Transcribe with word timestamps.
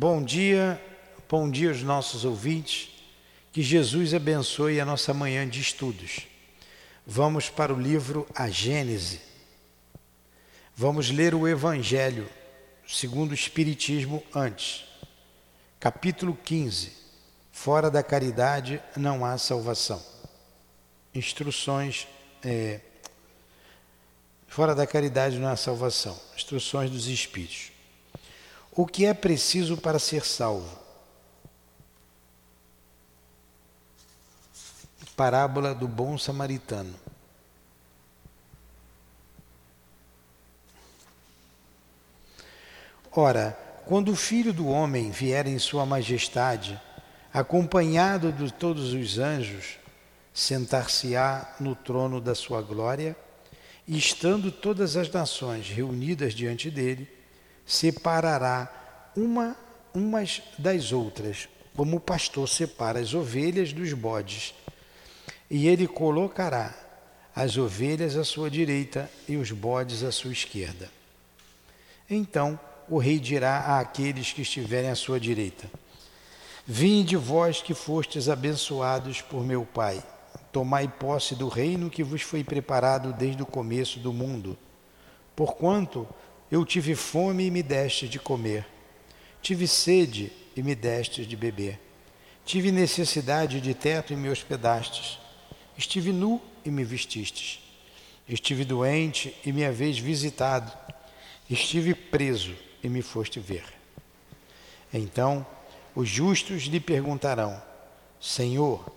Bom 0.00 0.22
dia, 0.22 0.80
bom 1.28 1.50
dia 1.50 1.70
aos 1.70 1.82
nossos 1.82 2.24
ouvintes. 2.24 2.88
Que 3.50 3.60
Jesus 3.60 4.14
abençoe 4.14 4.80
a 4.80 4.84
nossa 4.84 5.12
manhã 5.12 5.44
de 5.48 5.60
estudos. 5.60 6.20
Vamos 7.04 7.50
para 7.50 7.74
o 7.74 7.80
livro 7.80 8.24
A 8.32 8.48
Gênese. 8.48 9.20
Vamos 10.76 11.10
ler 11.10 11.34
o 11.34 11.48
Evangelho 11.48 12.30
segundo 12.86 13.32
o 13.32 13.34
Espiritismo 13.34 14.22
antes. 14.32 14.84
Capítulo 15.80 16.38
15. 16.44 16.92
Fora 17.50 17.90
da 17.90 18.00
caridade 18.00 18.80
não 18.96 19.24
há 19.24 19.36
salvação. 19.36 20.00
Instruções. 21.12 22.06
É, 22.44 22.78
fora 24.46 24.76
da 24.76 24.86
caridade 24.86 25.40
não 25.40 25.48
há 25.48 25.56
salvação. 25.56 26.16
Instruções 26.36 26.88
dos 26.88 27.08
Espíritos. 27.08 27.72
O 28.78 28.86
que 28.86 29.06
é 29.06 29.12
preciso 29.12 29.76
para 29.76 29.98
ser 29.98 30.24
salvo? 30.24 30.78
Parábola 35.16 35.74
do 35.74 35.88
bom 35.88 36.16
samaritano. 36.16 36.94
Ora, 43.10 43.58
quando 43.84 44.12
o 44.12 44.16
Filho 44.16 44.52
do 44.52 44.68
Homem 44.68 45.10
vier 45.10 45.48
em 45.48 45.58
Sua 45.58 45.84
Majestade, 45.84 46.80
acompanhado 47.34 48.30
de 48.30 48.52
todos 48.52 48.92
os 48.92 49.18
anjos, 49.18 49.76
sentar-se-á 50.32 51.56
no 51.58 51.74
trono 51.74 52.20
da 52.20 52.32
Sua 52.32 52.62
glória, 52.62 53.16
e 53.88 53.98
estando 53.98 54.52
todas 54.52 54.96
as 54.96 55.10
nações 55.10 55.68
reunidas 55.68 56.32
diante 56.32 56.70
dele, 56.70 57.17
separará 57.68 59.12
uma 59.14 59.54
umas 59.94 60.42
das 60.58 60.92
outras, 60.92 61.48
como 61.76 61.96
o 61.96 62.00
pastor 62.00 62.48
separa 62.48 62.98
as 62.98 63.14
ovelhas 63.14 63.72
dos 63.72 63.92
bodes. 63.92 64.54
E 65.50 65.68
ele 65.68 65.86
colocará 65.86 66.74
as 67.34 67.56
ovelhas 67.56 68.16
à 68.16 68.24
sua 68.24 68.50
direita 68.50 69.10
e 69.28 69.36
os 69.36 69.50
bodes 69.50 70.02
à 70.02 70.10
sua 70.10 70.32
esquerda. 70.32 70.90
Então 72.08 72.58
o 72.88 72.98
rei 72.98 73.18
dirá 73.18 73.78
àqueles 73.78 74.32
que 74.32 74.42
estiverem 74.42 74.90
à 74.90 74.94
sua 74.94 75.20
direita: 75.20 75.70
Vinde 76.66 77.16
vós 77.16 77.60
que 77.60 77.74
fostes 77.74 78.28
abençoados 78.28 79.20
por 79.20 79.44
meu 79.44 79.64
Pai, 79.64 80.02
tomai 80.52 80.88
posse 80.88 81.34
do 81.34 81.48
reino 81.48 81.90
que 81.90 82.02
vos 82.02 82.22
foi 82.22 82.42
preparado 82.42 83.12
desde 83.12 83.42
o 83.42 83.46
começo 83.46 83.98
do 83.98 84.12
mundo. 84.12 84.56
Porquanto 85.36 86.08
eu 86.50 86.64
tive 86.64 86.94
fome 86.94 87.44
e 87.44 87.50
me 87.50 87.62
deste 87.62 88.08
de 88.08 88.18
comer, 88.18 88.66
tive 89.42 89.68
sede 89.68 90.32
e 90.56 90.62
me 90.62 90.74
deste 90.74 91.26
de 91.26 91.36
beber, 91.36 91.78
tive 92.44 92.72
necessidade 92.72 93.60
de 93.60 93.74
teto 93.74 94.12
e 94.12 94.16
me 94.16 94.30
hospedastes, 94.30 95.18
estive 95.76 96.12
nu 96.12 96.40
e 96.64 96.70
me 96.70 96.84
vestistes, 96.84 97.60
estive 98.28 98.64
doente 98.64 99.34
e 99.44 99.52
me 99.52 99.64
haveis 99.64 99.98
visitado, 99.98 100.72
estive 101.50 101.94
preso 101.94 102.54
e 102.82 102.88
me 102.88 103.02
foste 103.02 103.38
ver. 103.38 103.64
Então 104.92 105.46
os 105.94 106.08
justos 106.08 106.62
lhe 106.62 106.80
perguntarão: 106.80 107.60
Senhor, 108.20 108.90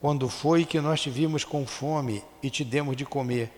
quando 0.00 0.28
foi 0.28 0.64
que 0.64 0.80
nós 0.80 1.00
te 1.00 1.08
vimos 1.08 1.44
com 1.44 1.66
fome 1.66 2.22
e 2.42 2.50
te 2.50 2.64
demos 2.64 2.96
de 2.96 3.04
comer, 3.04 3.50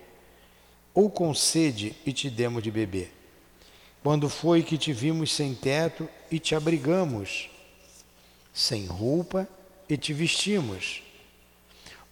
ou 0.95 1.11
com 1.11 1.35
sede 1.35 1.95
e 2.07 2.13
te 2.13 2.31
demos 2.31 2.63
de 2.63 2.70
beber? 2.70 3.22
Quando 4.03 4.28
foi 4.28 4.64
que 4.64 4.77
te 4.77 4.92
vimos 4.92 5.33
sem 5.33 5.55
teto 5.55 6.08
e 6.28 6.41
te 6.41 6.56
abrigamos, 6.56 7.48
sem 8.53 8.86
roupa 8.86 9.48
e 9.89 9.96
te 9.96 10.13
vestimos? 10.13 11.02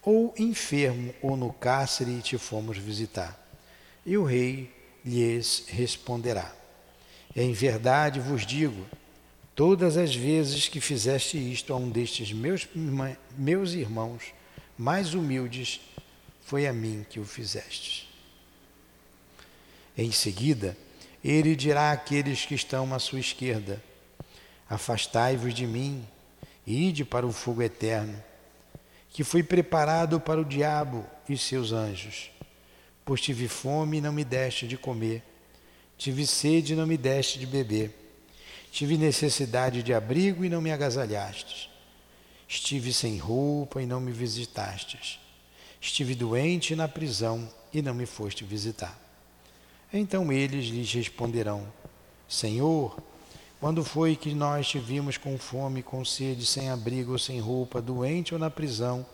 Ou 0.00 0.32
enfermo 0.38 1.12
ou 1.20 1.36
no 1.36 1.52
cárcere 1.52 2.12
e 2.12 2.22
te 2.22 2.38
fomos 2.38 2.78
visitar? 2.78 3.36
E 4.06 4.16
o 4.16 4.22
rei 4.22 4.72
lhes 5.04 5.64
responderá: 5.66 6.54
Em 7.34 7.52
verdade 7.52 8.20
vos 8.20 8.46
digo, 8.46 8.86
todas 9.54 9.96
as 9.96 10.14
vezes 10.14 10.68
que 10.68 10.80
fizeste 10.80 11.36
isto 11.36 11.72
a 11.72 11.76
um 11.76 11.90
destes 11.90 12.32
meus, 12.32 12.68
meus 13.36 13.72
irmãos 13.72 14.32
mais 14.78 15.12
humildes, 15.12 15.80
foi 16.40 16.68
a 16.68 16.72
mim 16.72 17.04
que 17.10 17.18
o 17.18 17.24
fizestes. 17.24 18.08
Em 19.98 20.12
seguida, 20.12 20.76
ele 21.22 21.54
dirá 21.54 21.92
àqueles 21.92 22.46
que 22.46 22.54
estão 22.54 22.92
à 22.94 22.98
sua 22.98 23.20
esquerda: 23.20 23.82
Afastai-vos 24.68 25.54
de 25.54 25.66
mim, 25.66 26.06
ide 26.66 27.04
para 27.04 27.26
o 27.26 27.32
fogo 27.32 27.62
eterno, 27.62 28.22
que 29.10 29.22
foi 29.22 29.42
preparado 29.42 30.20
para 30.20 30.40
o 30.40 30.44
diabo 30.44 31.04
e 31.28 31.36
seus 31.36 31.72
anjos. 31.72 32.30
Pois 33.04 33.20
tive 33.20 33.48
fome 33.48 33.98
e 33.98 34.00
não 34.00 34.12
me 34.12 34.24
deste 34.24 34.66
de 34.66 34.76
comer, 34.76 35.22
tive 35.98 36.26
sede 36.26 36.72
e 36.72 36.76
não 36.76 36.86
me 36.86 36.96
deste 36.96 37.38
de 37.38 37.46
beber, 37.46 37.94
tive 38.70 38.96
necessidade 38.96 39.82
de 39.82 39.92
abrigo 39.92 40.44
e 40.44 40.48
não 40.48 40.60
me 40.60 40.70
agasalhastes, 40.70 41.68
estive 42.48 42.92
sem 42.92 43.18
roupa 43.18 43.82
e 43.82 43.86
não 43.86 44.00
me 44.00 44.12
visitastes, 44.12 45.18
estive 45.80 46.14
doente 46.14 46.76
na 46.76 46.86
prisão 46.86 47.50
e 47.72 47.82
não 47.82 47.94
me 47.94 48.06
foste 48.06 48.44
visitar. 48.44 49.09
Então 49.92 50.32
eles 50.32 50.66
lhes 50.66 50.92
responderão: 50.92 51.66
Senhor, 52.28 52.96
quando 53.60 53.84
foi 53.84 54.16
que 54.16 54.32
nós 54.32 54.68
te 54.68 54.78
vimos 54.78 55.16
com 55.18 55.36
fome, 55.36 55.82
com 55.82 56.04
sede, 56.04 56.46
sem 56.46 56.70
abrigo 56.70 57.18
sem 57.18 57.40
roupa, 57.40 57.82
doente 57.82 58.32
ou 58.32 58.40
na 58.40 58.50
prisão, 58.50 59.04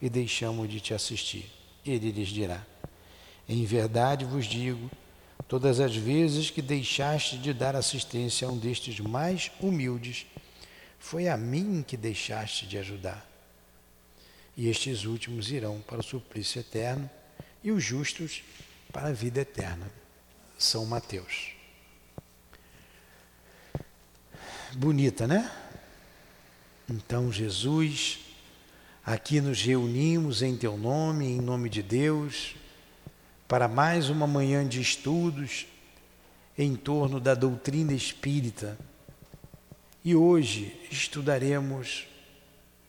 e 0.00 0.08
deixamos 0.08 0.68
de 0.68 0.80
te 0.80 0.94
assistir? 0.94 1.50
Ele 1.84 2.10
lhes 2.10 2.28
dirá: 2.28 2.66
Em 3.48 3.64
verdade 3.64 4.24
vos 4.24 4.46
digo, 4.46 4.90
todas 5.46 5.80
as 5.80 5.94
vezes 5.94 6.50
que 6.50 6.62
deixaste 6.62 7.36
de 7.36 7.52
dar 7.52 7.76
assistência 7.76 8.48
a 8.48 8.50
um 8.50 8.58
destes 8.58 8.98
mais 9.00 9.50
humildes, 9.60 10.26
foi 10.98 11.28
a 11.28 11.36
mim 11.36 11.84
que 11.86 11.96
deixaste 11.96 12.66
de 12.66 12.78
ajudar. 12.78 13.28
E 14.56 14.68
estes 14.68 15.04
últimos 15.04 15.50
irão 15.50 15.80
para 15.80 16.00
o 16.00 16.02
suplício 16.02 16.58
eterno, 16.58 17.08
e 17.62 17.70
os 17.70 17.84
justos 17.84 18.42
para 18.92 19.08
a 19.08 19.12
vida 19.12 19.40
eterna. 19.40 20.01
São 20.62 20.86
Mateus. 20.86 21.50
Bonita, 24.76 25.26
né? 25.26 25.50
Então, 26.88 27.32
Jesus, 27.32 28.20
aqui 29.04 29.40
nos 29.40 29.60
reunimos 29.60 30.40
em 30.40 30.56
Teu 30.56 30.78
nome, 30.78 31.26
em 31.26 31.40
nome 31.40 31.68
de 31.68 31.82
Deus, 31.82 32.54
para 33.48 33.66
mais 33.66 34.08
uma 34.08 34.26
manhã 34.26 34.66
de 34.66 34.80
estudos 34.80 35.66
em 36.56 36.76
torno 36.76 37.18
da 37.18 37.34
doutrina 37.34 37.92
espírita. 37.92 38.78
E 40.04 40.14
hoje 40.14 40.80
estudaremos 40.92 42.06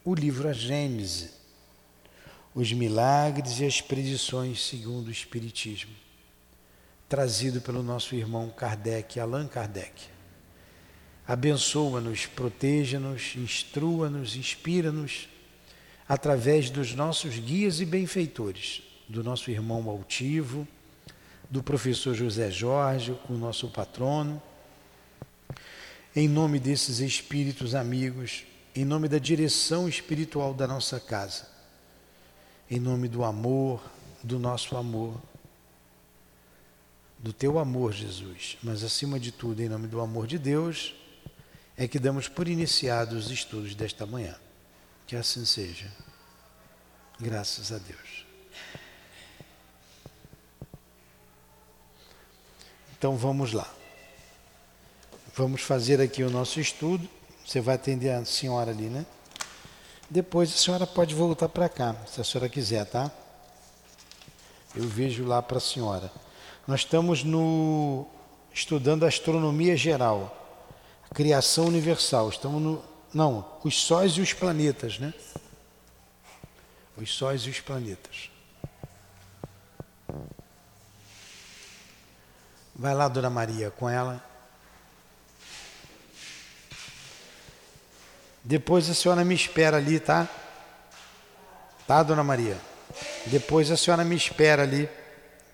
o 0.06 0.14
livro 0.14 0.48
A 0.48 0.54
Gênese, 0.54 1.32
os 2.54 2.72
milagres 2.72 3.60
e 3.60 3.66
as 3.66 3.82
predições 3.82 4.64
segundo 4.64 5.08
o 5.08 5.12
Espiritismo 5.12 6.04
trazido 7.08 7.62
pelo 7.62 7.84
nosso 7.84 8.16
irmão 8.16 8.50
Kardec, 8.50 9.20
Allan 9.20 9.48
Kardec. 9.48 10.14
Abençoa-nos, 11.28 12.26
proteja-nos, 12.26 13.36
instrua-nos, 13.36 14.36
inspira-nos 14.36 15.30
através 16.08 16.70
dos 16.70 16.94
nossos 16.94 17.40
guias 17.40 17.80
e 17.80 17.86
benfeitores, 17.86 18.84
do 19.08 19.24
nosso 19.24 19.50
irmão 19.50 19.90
altivo, 19.90 20.68
do 21.50 21.64
professor 21.64 22.14
José 22.14 22.52
Jorge, 22.52 23.18
o 23.30 23.34
nosso 23.34 23.70
patrono. 23.70 24.42
Em 26.16 26.28
nome 26.28 26.60
desses 26.60 27.00
espíritos 27.00 27.74
amigos, 27.74 28.44
em 28.76 28.84
nome 28.84 29.08
da 29.08 29.18
direção 29.18 29.88
espiritual 29.88 30.54
da 30.54 30.68
nossa 30.68 31.00
casa, 31.00 31.48
em 32.70 32.80
nome 32.80 33.08
do 33.08 33.24
amor, 33.24 33.82
do 34.22 34.38
nosso 34.40 34.76
amor, 34.76 35.22
do 37.24 37.32
teu 37.32 37.58
amor, 37.58 37.94
Jesus, 37.94 38.58
mas 38.62 38.84
acima 38.84 39.18
de 39.18 39.32
tudo, 39.32 39.62
em 39.62 39.70
nome 39.70 39.88
do 39.88 40.02
amor 40.02 40.28
de 40.28 40.38
Deus, 40.38 40.94
é 41.78 41.88
que 41.88 41.98
damos 41.98 42.28
por 42.28 42.50
iniciados 42.50 43.28
os 43.28 43.32
estudos 43.32 43.74
desta 43.74 44.06
manhã. 44.06 44.36
Que 45.08 45.16
assim 45.16 45.46
seja. 45.46 45.90
Graças 47.18 47.72
a 47.72 47.78
Deus. 47.78 48.26
Então 52.98 53.16
vamos 53.16 53.54
lá. 53.54 53.74
Vamos 55.34 55.62
fazer 55.62 56.02
aqui 56.02 56.24
o 56.24 56.30
nosso 56.30 56.60
estudo. 56.60 57.08
Você 57.46 57.62
vai 57.62 57.76
atender 57.76 58.10
a 58.10 58.26
senhora 58.26 58.72
ali, 58.72 58.90
né? 58.90 59.06
Depois 60.10 60.54
a 60.54 60.58
senhora 60.58 60.86
pode 60.86 61.16
voltar 61.16 61.48
para 61.48 61.70
cá, 61.70 61.96
se 62.06 62.20
a 62.20 62.24
senhora 62.24 62.50
quiser, 62.50 62.86
tá? 62.86 63.10
Eu 64.76 64.88
vejo 64.88 65.26
lá 65.26 65.42
para 65.42 65.58
a 65.58 65.62
senhora. 65.62 66.12
Nós 66.66 66.82
estamos 66.82 67.24
no 67.24 68.08
estudando 68.54 69.06
astronomia 69.06 69.76
geral, 69.76 70.66
criação 71.14 71.66
universal. 71.66 72.30
Estamos 72.30 72.62
no. 72.62 72.86
Não, 73.14 73.46
os 73.64 73.82
sóis 73.82 74.14
e 74.14 74.22
os 74.22 74.32
planetas, 74.32 74.98
né? 74.98 75.14
Os 76.96 77.14
sóis 77.14 77.42
e 77.42 77.50
os 77.50 77.60
planetas. 77.60 78.30
Vai 82.74 82.94
lá, 82.94 83.08
Dona 83.08 83.30
Maria, 83.30 83.70
com 83.70 83.90
ela. 83.90 84.24
Depois 88.44 88.90
a 88.90 88.94
senhora 88.94 89.24
me 89.26 89.36
espera 89.36 89.78
ali, 89.78 90.00
tá? 90.00 90.30
Tá, 91.86 92.02
Dona 92.04 92.24
Maria? 92.24 92.58
Depois 93.26 93.70
a 93.70 93.78
senhora 93.78 94.04
me 94.04 94.16
espera 94.16 94.64
ali. 94.64 94.90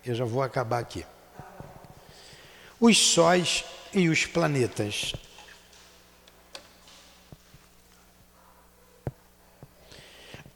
Eu 0.04 0.14
já 0.14 0.24
vou 0.24 0.42
acabar 0.42 0.78
aqui. 0.78 1.04
Os 2.78 2.96
sóis 2.96 3.64
e 3.92 4.08
os 4.08 4.24
planetas. 4.24 5.12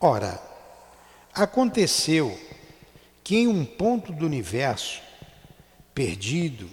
Ora, 0.00 0.40
aconteceu 1.34 2.38
que 3.22 3.36
em 3.36 3.46
um 3.46 3.64
ponto 3.64 4.12
do 4.12 4.26
universo, 4.26 5.00
perdido 5.94 6.68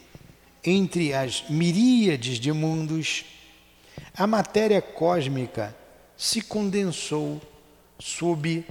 entre 0.64 1.14
as 1.14 1.50
miríades 1.50 2.40
de 2.40 2.52
mundos, 2.52 3.26
a 4.14 4.28
matéria 4.28 4.82
cósmica 4.82 5.76
se 6.18 6.42
condensou 6.42 7.42
sob 7.98 8.66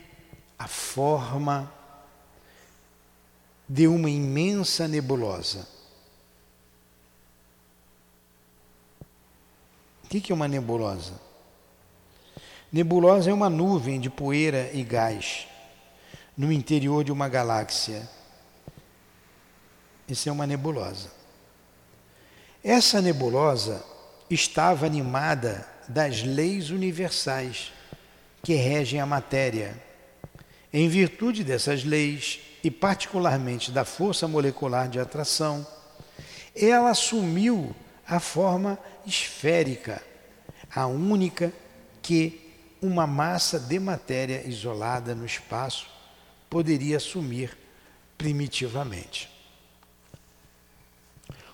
a 0.59 0.69
forma 0.69 1.73
de 3.73 3.87
uma 3.87 4.11
imensa 4.11 4.89
nebulosa. 4.89 5.65
O 10.03 10.09
que 10.09 10.33
é 10.33 10.35
uma 10.35 10.49
nebulosa? 10.49 11.13
Nebulosa 12.73 13.31
é 13.31 13.33
uma 13.33 13.49
nuvem 13.49 14.01
de 14.01 14.11
poeira 14.11 14.69
e 14.73 14.83
gás 14.83 15.47
no 16.37 16.51
interior 16.51 17.05
de 17.05 17.13
uma 17.13 17.29
galáxia. 17.29 18.11
Isso 20.09 20.29
é 20.29 20.33
uma 20.33 20.49
nebulosa. 20.49 21.13
Essa 22.65 23.01
nebulosa 23.01 23.85
estava 24.29 24.85
animada 24.85 25.65
das 25.87 26.25
leis 26.25 26.71
universais 26.71 27.71
que 28.43 28.55
regem 28.55 29.01
a 29.01 29.07
matéria. 29.07 29.81
Em 30.73 30.89
virtude 30.89 31.45
dessas 31.45 31.85
leis, 31.85 32.50
e 32.63 32.71
particularmente 32.71 33.71
da 33.71 33.85
força 33.85 34.29
molecular 34.29 34.89
de 34.89 35.01
atração, 35.01 35.67
ela 36.55 36.91
assumiu 36.91 37.75
a 38.07 38.19
forma 38.21 38.79
esférica, 39.07 40.03
a 40.75 40.87
única 40.87 41.53
que 42.03 42.51
uma 42.83 43.07
massa 43.07 43.59
de 43.59 43.79
matéria 43.79 44.47
isolada 44.47 45.15
no 45.15 45.25
espaço 45.25 45.87
poderia 46.49 46.97
assumir 46.97 47.57
primitivamente. 48.17 49.31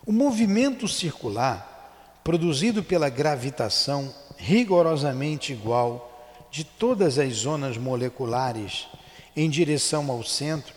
O 0.06 0.12
movimento 0.12 0.86
circular, 0.86 2.20
produzido 2.22 2.82
pela 2.82 3.08
gravitação 3.08 4.14
rigorosamente 4.36 5.52
igual 5.52 6.12
de 6.50 6.64
todas 6.64 7.18
as 7.18 7.32
zonas 7.34 7.76
moleculares 7.76 8.86
em 9.34 9.50
direção 9.50 10.10
ao 10.10 10.22
centro, 10.22 10.75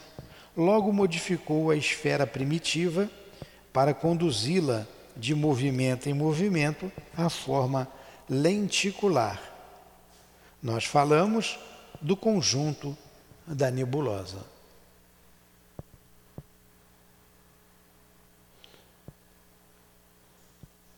logo 0.60 0.92
modificou 0.92 1.72
a 1.72 1.76
esfera 1.76 2.28
primitiva 2.28 3.10
para 3.72 3.94
conduzi-la 3.94 4.86
de 5.16 5.34
movimento 5.34 6.08
em 6.08 6.14
movimento 6.14 6.92
à 7.18 7.30
forma 7.30 7.88
lenticular 8.30 9.50
nós 10.62 10.84
falamos 10.84 11.58
do 12.02 12.18
conjunto 12.18 12.98
da 13.48 13.72
nebulosa. 13.72 14.46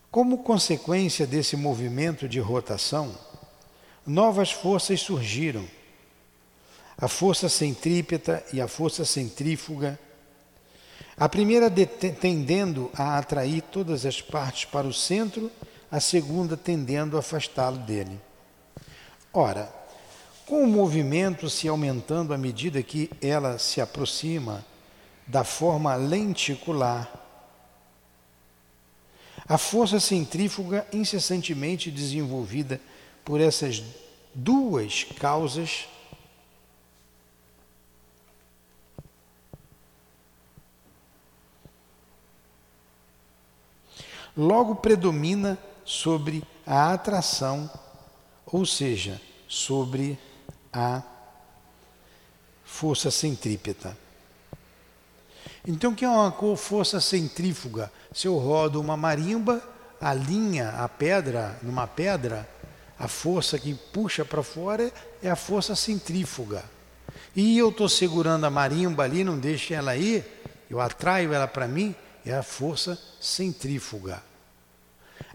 Como 0.09 0.39
consequência 0.39 1.25
desse 1.25 1.55
movimento 1.55 2.27
de 2.27 2.39
rotação, 2.39 3.15
novas 4.05 4.51
forças 4.51 4.99
surgiram. 4.99 5.65
A 6.97 7.07
força 7.07 7.49
centrípeta 7.49 8.43
e 8.53 8.61
a 8.61 8.67
força 8.67 9.03
centrífuga. 9.05 9.99
A 11.17 11.27
primeira 11.27 11.69
tendendo 11.69 12.89
a 12.93 13.17
atrair 13.17 13.61
todas 13.61 14.05
as 14.05 14.21
partes 14.21 14.65
para 14.65 14.87
o 14.87 14.93
centro, 14.93 15.51
a 15.91 15.99
segunda 15.99 16.55
tendendo 16.55 17.17
a 17.17 17.19
afastá-lo 17.19 17.77
dele. 17.77 18.19
Ora, 19.33 19.73
com 20.45 20.63
o 20.63 20.67
movimento 20.67 21.49
se 21.49 21.67
aumentando 21.67 22.33
à 22.33 22.37
medida 22.37 22.83
que 22.83 23.09
ela 23.21 23.57
se 23.57 23.79
aproxima 23.79 24.65
da 25.27 25.43
forma 25.43 25.95
lenticular, 25.95 27.09
a 29.47 29.57
força 29.57 29.99
centrífuga 29.99 30.87
incessantemente 30.93 31.91
desenvolvida 31.91 32.79
por 33.23 33.41
essas 33.41 33.83
duas 34.33 35.03
causas 35.03 35.87
logo 44.41 44.75
predomina 44.75 45.57
sobre 45.85 46.43
a 46.65 46.93
atração 46.93 47.69
ou 48.47 48.65
seja, 48.65 49.21
sobre 49.47 50.17
a 50.73 51.01
força 52.65 53.11
centrípeta. 53.11 53.97
Então, 55.65 55.91
o 55.91 55.95
que 55.95 56.03
é 56.03 56.09
uma 56.09 56.31
força 56.57 56.99
centrífuga? 56.99 57.91
Se 58.13 58.27
eu 58.27 58.37
rodo 58.37 58.81
uma 58.81 58.97
marimba, 58.97 59.61
alinha 59.99 60.69
a 60.71 60.89
pedra 60.89 61.57
numa 61.61 61.85
pedra, 61.87 62.49
a 62.97 63.07
força 63.07 63.59
que 63.59 63.73
puxa 63.73 64.25
para 64.25 64.43
fora 64.43 64.91
é 65.21 65.29
a 65.29 65.35
força 65.35 65.75
centrífuga. 65.75 66.63
E 67.35 67.57
eu 67.57 67.69
estou 67.69 67.87
segurando 67.87 68.45
a 68.45 68.49
marimba 68.49 69.03
ali, 69.03 69.23
não 69.23 69.37
deixo 69.37 69.73
ela 69.73 69.95
ir, 69.95 70.25
eu 70.69 70.81
atraio 70.81 71.31
ela 71.31 71.47
para 71.47 71.67
mim, 71.67 71.95
é 72.25 72.33
a 72.33 72.43
força 72.43 72.99
centrífuga. 73.19 74.30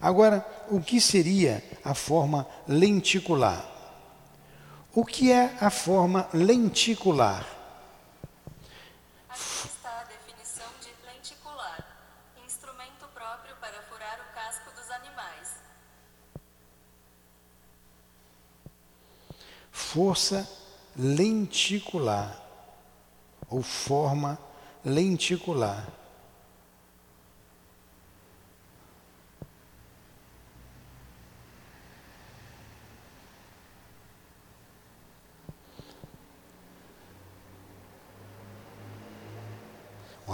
Agora, 0.00 0.46
o 0.70 0.80
que 0.80 1.00
seria 1.00 1.62
a 1.84 1.94
forma 1.94 2.46
lenticular? 2.66 3.64
O 4.94 5.04
que 5.04 5.30
é 5.30 5.54
a 5.60 5.70
forma 5.70 6.28
lenticular? 6.32 7.46
Aqui 9.28 9.68
está 9.68 10.00
a 10.00 10.04
definição 10.04 10.66
de 10.80 10.88
lenticular: 11.06 11.86
instrumento 12.44 13.06
próprio 13.14 13.54
para 13.60 13.82
furar 13.82 14.18
o 14.20 14.34
casco 14.34 14.70
dos 14.74 14.90
animais. 14.90 15.56
Força 19.70 20.48
lenticular 20.96 22.42
ou 23.48 23.62
forma 23.62 24.38
lenticular. 24.84 25.86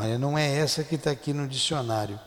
Olha, 0.03 0.19
não 0.19 0.37
é 0.37 0.59
essa 0.59 0.83
que 0.83 0.97
está 0.97 1.13
aqui 1.13 1.33
no 1.33 1.47
dicionário. 1.47 2.19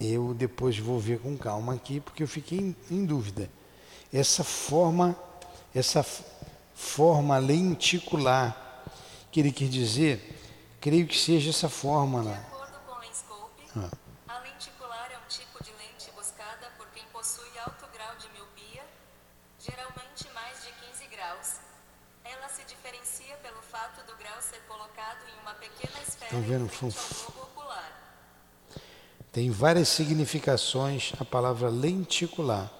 Eu 0.00 0.32
depois 0.32 0.78
vou 0.78 0.98
ver 0.98 1.20
com 1.20 1.36
calma 1.36 1.74
aqui, 1.74 2.00
porque 2.00 2.22
eu 2.22 2.26
fiquei 2.26 2.58
em, 2.58 2.76
em 2.90 3.04
dúvida. 3.04 3.50
Essa 4.10 4.42
forma, 4.42 5.14
essa 5.74 6.02
forma 6.74 7.36
lenticular, 7.36 8.82
que 9.30 9.40
ele 9.40 9.52
quer 9.52 9.68
dizer, 9.68 10.40
creio 10.80 11.06
que 11.06 11.18
seja 11.18 11.50
essa 11.50 11.68
forma 11.68 12.22
lá. 12.22 12.32
De 12.32 12.46
acordo 12.46 12.78
com 12.86 12.94
a 12.94 13.12
Scope, 13.12 13.62
ah. 13.76 13.90
a 14.26 14.38
lenticular 14.38 15.10
é 15.12 15.18
um 15.18 15.28
tipo 15.28 15.62
de 15.62 15.70
lente 15.72 16.10
buscada 16.16 16.72
por 16.78 16.86
quem 16.94 17.04
possui 17.12 17.50
alto 17.58 17.84
grau 17.92 18.16
de 18.16 18.26
miopia, 18.30 18.82
geralmente 19.58 20.26
mais 20.32 20.64
de 20.64 20.72
15 20.72 21.06
graus. 21.08 21.60
Ela 22.24 22.48
se 22.48 22.64
diferencia 22.64 23.36
pelo 23.42 23.60
fato 23.60 24.06
do 24.06 24.16
grau 24.16 24.40
ser 24.40 24.60
colocado 24.68 25.18
em 25.28 25.40
uma 25.42 25.54
pequena 25.54 26.00
esfera 26.02 26.19
Estão 26.30 26.42
vendo? 26.42 26.70
Tem 29.32 29.50
várias 29.50 29.88
significações 29.88 31.12
a 31.18 31.24
palavra 31.24 31.68
lenticular. 31.68 32.70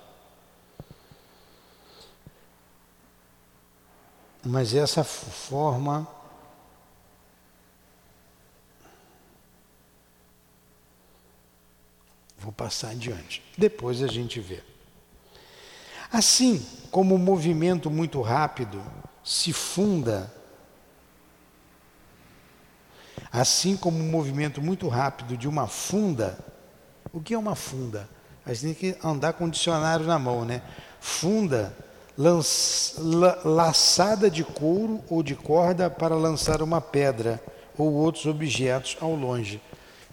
Mas 4.45 4.73
essa 4.73 5.03
forma 5.03 6.07
Vou 12.39 12.53
passar 12.53 12.91
adiante. 12.91 13.43
Depois 13.59 14.01
a 14.01 14.07
gente 14.07 14.41
vê. 14.41 14.63
Assim 16.11 16.65
como 16.91 17.17
o 17.17 17.19
movimento 17.19 17.91
muito 17.91 18.23
rápido 18.23 18.81
se 19.23 19.53
funda, 19.53 20.33
assim 23.33 23.77
como 23.77 23.99
o 23.99 24.03
movimento 24.03 24.61
muito 24.61 24.89
rápido 24.89 25.37
de 25.37 25.49
uma 25.49 25.67
funda, 25.67 26.39
o 27.13 27.21
que 27.21 27.35
é 27.35 27.39
uma 27.39 27.55
funda? 27.55 28.09
A 28.45 28.53
gente 28.53 28.75
tem 28.75 28.95
que 28.95 29.07
andar 29.07 29.35
com 29.35 29.45
o 29.45 29.51
dicionário 29.51 30.07
na 30.07 30.19
mão, 30.19 30.45
né? 30.45 30.63
Funda, 31.01 31.77
lança, 32.17 33.01
laçada 33.45 34.31
de 34.31 34.45
couro 34.45 35.03
ou 35.09 35.23
de 35.23 35.35
corda 35.35 35.91
para 35.91 36.15
lançar 36.15 36.63
uma 36.63 36.81
pedra 36.81 37.43
ou 37.77 37.93
outros 37.93 38.27
objetos 38.27 38.97
ao 39.01 39.15
longe. 39.15 39.61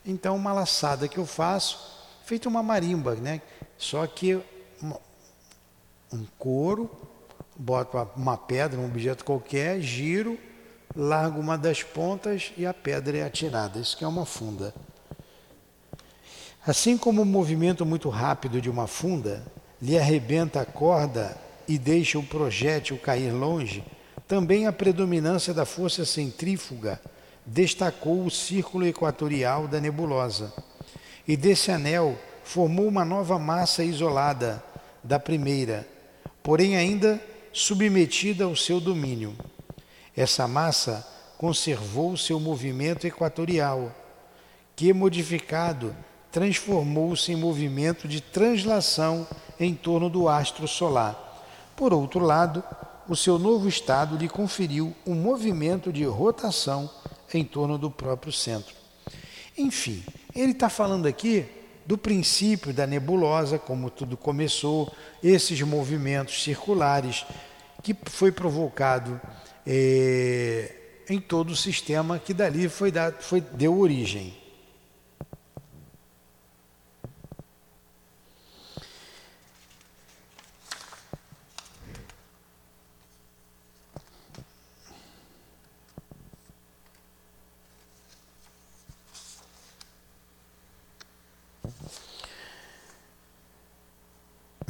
Então, 0.06 0.36
uma 0.36 0.54
laçada 0.54 1.08
que 1.08 1.18
eu 1.18 1.26
faço 1.26 1.98
feito 2.26 2.48
uma 2.48 2.64
marimba, 2.64 3.16
né? 3.16 3.42
Só 3.78 4.06
que 4.08 4.42
um 6.12 6.26
couro, 6.38 6.90
boto 7.56 7.98
uma 8.16 8.38
pedra, 8.38 8.80
um 8.80 8.86
objeto 8.86 9.26
qualquer, 9.26 9.82
giro, 9.82 10.38
largo 10.98 11.39
uma 11.39 11.56
das 11.56 11.84
pontas 11.84 12.51
e 12.58 12.66
a 12.66 12.74
pedra 12.74 13.20
é 13.20 13.24
atirada. 13.24 13.77
Isso 13.80 13.96
que 13.96 14.04
é 14.04 14.08
uma 14.08 14.25
funda. 14.25 14.74
Assim 16.66 16.98
como 16.98 17.22
o 17.22 17.25
movimento 17.25 17.86
muito 17.86 18.10
rápido 18.10 18.60
de 18.60 18.70
uma 18.70 18.88
funda 18.88 19.46
lhe 19.80 19.98
arrebenta 19.98 20.62
a 20.62 20.66
corda 20.66 21.38
e 21.68 21.77
deixa 21.77 22.18
o 22.18 22.24
projétil 22.24 22.98
cair 22.98 23.32
longe, 23.32 23.84
também 24.27 24.66
a 24.66 24.74
predominância 24.74 25.54
da 25.54 25.66
força 25.66 26.04
centrífuga 26.04 27.00
destacou 27.46 28.25
o 28.25 28.32
círculo 28.32 28.86
equatorial 28.86 29.68
da 29.68 29.80
nebulosa 29.80 30.51
e 31.27 31.38
desse 31.38 31.72
anel 31.72 32.18
formou 32.44 32.88
uma 32.88 33.06
nova 33.06 33.38
massa 33.38 33.84
isolada 33.84 34.63
da 35.04 35.20
primeira, 35.20 35.88
porém 36.42 36.75
ainda 36.75 37.22
submetida 37.54 38.46
ao 38.46 38.56
seu 38.56 38.80
domínio. 38.80 39.36
Essa 40.17 40.47
massa 40.47 41.07
conservou 41.38 42.17
seu 42.17 42.39
movimento 42.39 43.05
equatorial, 43.05 43.95
que, 44.75 44.91
modificado, 44.91 45.95
transformou-se 46.31 47.31
em 47.31 47.36
movimento 47.36 48.07
de 48.07 48.19
translação 48.19 49.27
em 49.59 49.75
torno 49.75 50.09
do 50.09 50.27
astro 50.27 50.67
solar. 50.67 51.45
Por 51.75 51.93
outro 51.93 52.19
lado, 52.19 52.63
o 53.07 53.15
seu 53.15 53.38
novo 53.38 53.69
estado 53.69 54.17
lhe 54.17 54.27
conferiu 54.27 54.91
um 55.05 55.13
movimento 55.13 55.93
de 55.93 56.03
rotação 56.03 56.89
em 57.31 57.43
torno 57.43 57.77
do 57.77 57.91
próprio 57.91 58.33
centro. 58.33 58.74
Enfim, 59.55 60.03
ele 60.36 60.53
está 60.53 60.67
falando 60.67 61.05
aqui 61.05 61.45
do 61.86 61.95
princípio 61.95 62.74
da 62.74 62.88
nebulosa, 62.88 63.59
como 63.59 63.91
tudo 63.91 64.17
começou, 64.17 64.91
esses 65.24 65.62
movimentos 65.62 66.43
circulares 66.43 67.24
que 67.83 67.95
foi 68.05 68.31
provocado 68.31 69.21
é, 69.67 70.71
em 71.09 71.19
todo 71.19 71.50
o 71.50 71.55
sistema 71.55 72.17
que 72.17 72.33
dali 72.33 72.69
foi, 72.69 72.89
dado, 72.89 73.21
foi 73.21 73.41
deu 73.41 73.77
origem. 73.77 74.33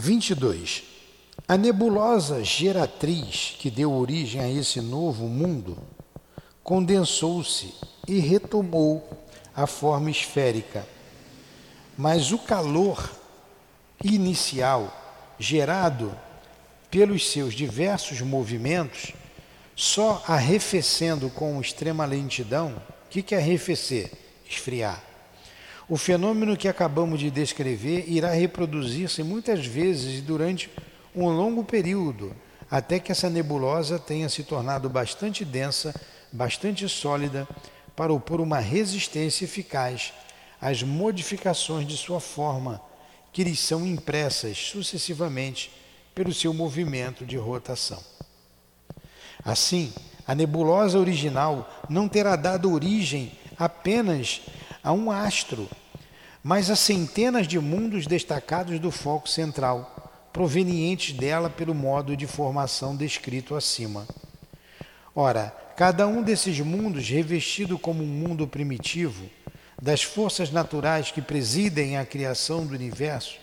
22. 0.07 0.96
A 1.47 1.55
nebulosa 1.55 2.43
geratriz 2.43 3.55
que 3.57 3.71
deu 3.71 3.93
origem 3.93 4.41
a 4.41 4.49
esse 4.49 4.81
novo 4.81 5.27
mundo 5.27 5.77
condensou-se 6.61 7.73
e 8.05 8.19
retomou 8.19 9.07
a 9.55 9.65
forma 9.65 10.11
esférica. 10.11 10.85
Mas 11.97 12.33
o 12.33 12.37
calor 12.37 13.09
inicial 14.03 14.93
gerado 15.39 16.13
pelos 16.91 17.31
seus 17.31 17.53
diversos 17.53 18.19
movimentos, 18.19 19.13
só 19.73 20.21
arrefecendo 20.27 21.29
com 21.29 21.61
extrema 21.61 22.05
lentidão, 22.05 22.75
o 23.05 23.09
que, 23.09 23.33
é 23.33 23.37
arrefecer? 23.37 24.11
Esfriar 24.49 25.07
o 25.89 25.95
fenômeno 25.95 26.57
que 26.57 26.67
acabamos 26.67 27.19
de 27.19 27.31
descrever 27.31 28.03
irá 28.07 28.31
reproduzir-se 28.31 29.23
muitas 29.23 29.65
vezes 29.65 30.21
durante 30.21 30.69
um 31.25 31.29
longo 31.35 31.63
período, 31.63 32.35
até 32.69 32.99
que 32.99 33.11
essa 33.11 33.29
nebulosa 33.29 33.97
tenha 33.97 34.29
se 34.29 34.43
tornado 34.43 34.87
bastante 34.87 35.43
densa, 35.43 35.93
bastante 36.31 36.87
sólida, 36.87 37.47
para 37.95 38.13
opor 38.13 38.39
uma 38.39 38.59
resistência 38.59 39.45
eficaz 39.45 40.13
às 40.61 40.83
modificações 40.83 41.87
de 41.87 41.97
sua 41.97 42.19
forma, 42.19 42.79
que 43.33 43.43
lhes 43.43 43.59
são 43.59 43.85
impressas 43.85 44.57
sucessivamente 44.57 45.71
pelo 46.13 46.33
seu 46.33 46.53
movimento 46.53 47.25
de 47.25 47.37
rotação. 47.37 48.01
Assim, 49.43 49.91
a 50.27 50.35
nebulosa 50.35 50.99
original 50.99 51.67
não 51.89 52.07
terá 52.07 52.35
dado 52.35 52.71
origem 52.71 53.31
apenas 53.57 54.41
a 54.83 54.91
um 54.91 55.09
astro, 55.09 55.67
mas 56.43 56.69
a 56.69 56.75
centenas 56.75 57.47
de 57.47 57.59
mundos 57.59 58.05
destacados 58.05 58.79
do 58.79 58.91
foco 58.91 59.27
central, 59.27 59.96
provenientes 60.37 61.13
dela 61.15 61.49
pelo 61.49 61.73
modo 61.73 62.15
de 62.15 62.27
formação 62.27 62.95
descrito 62.95 63.55
acima. 63.55 64.07
Ora, 65.15 65.51
cada 65.75 66.05
um 66.05 66.21
desses 66.21 66.59
mundos, 66.59 67.09
revestido 67.09 67.79
como 67.79 68.03
um 68.03 68.07
mundo 68.07 68.47
primitivo, 68.47 69.27
das 69.81 70.03
forças 70.03 70.51
naturais 70.51 71.09
que 71.09 71.23
presidem 71.23 71.97
a 71.97 72.05
criação 72.05 72.67
do 72.67 72.75
universo, 72.75 73.39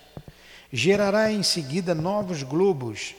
gerará 0.73 1.33
em 1.33 1.43
seguida 1.43 1.97
novos 1.97 2.45
globos 2.45 3.17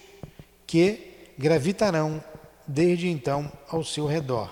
que 0.66 1.34
gravitarão 1.38 2.24
desde 2.66 3.10
então 3.10 3.52
ao 3.68 3.84
seu 3.84 4.06
redor 4.06 4.50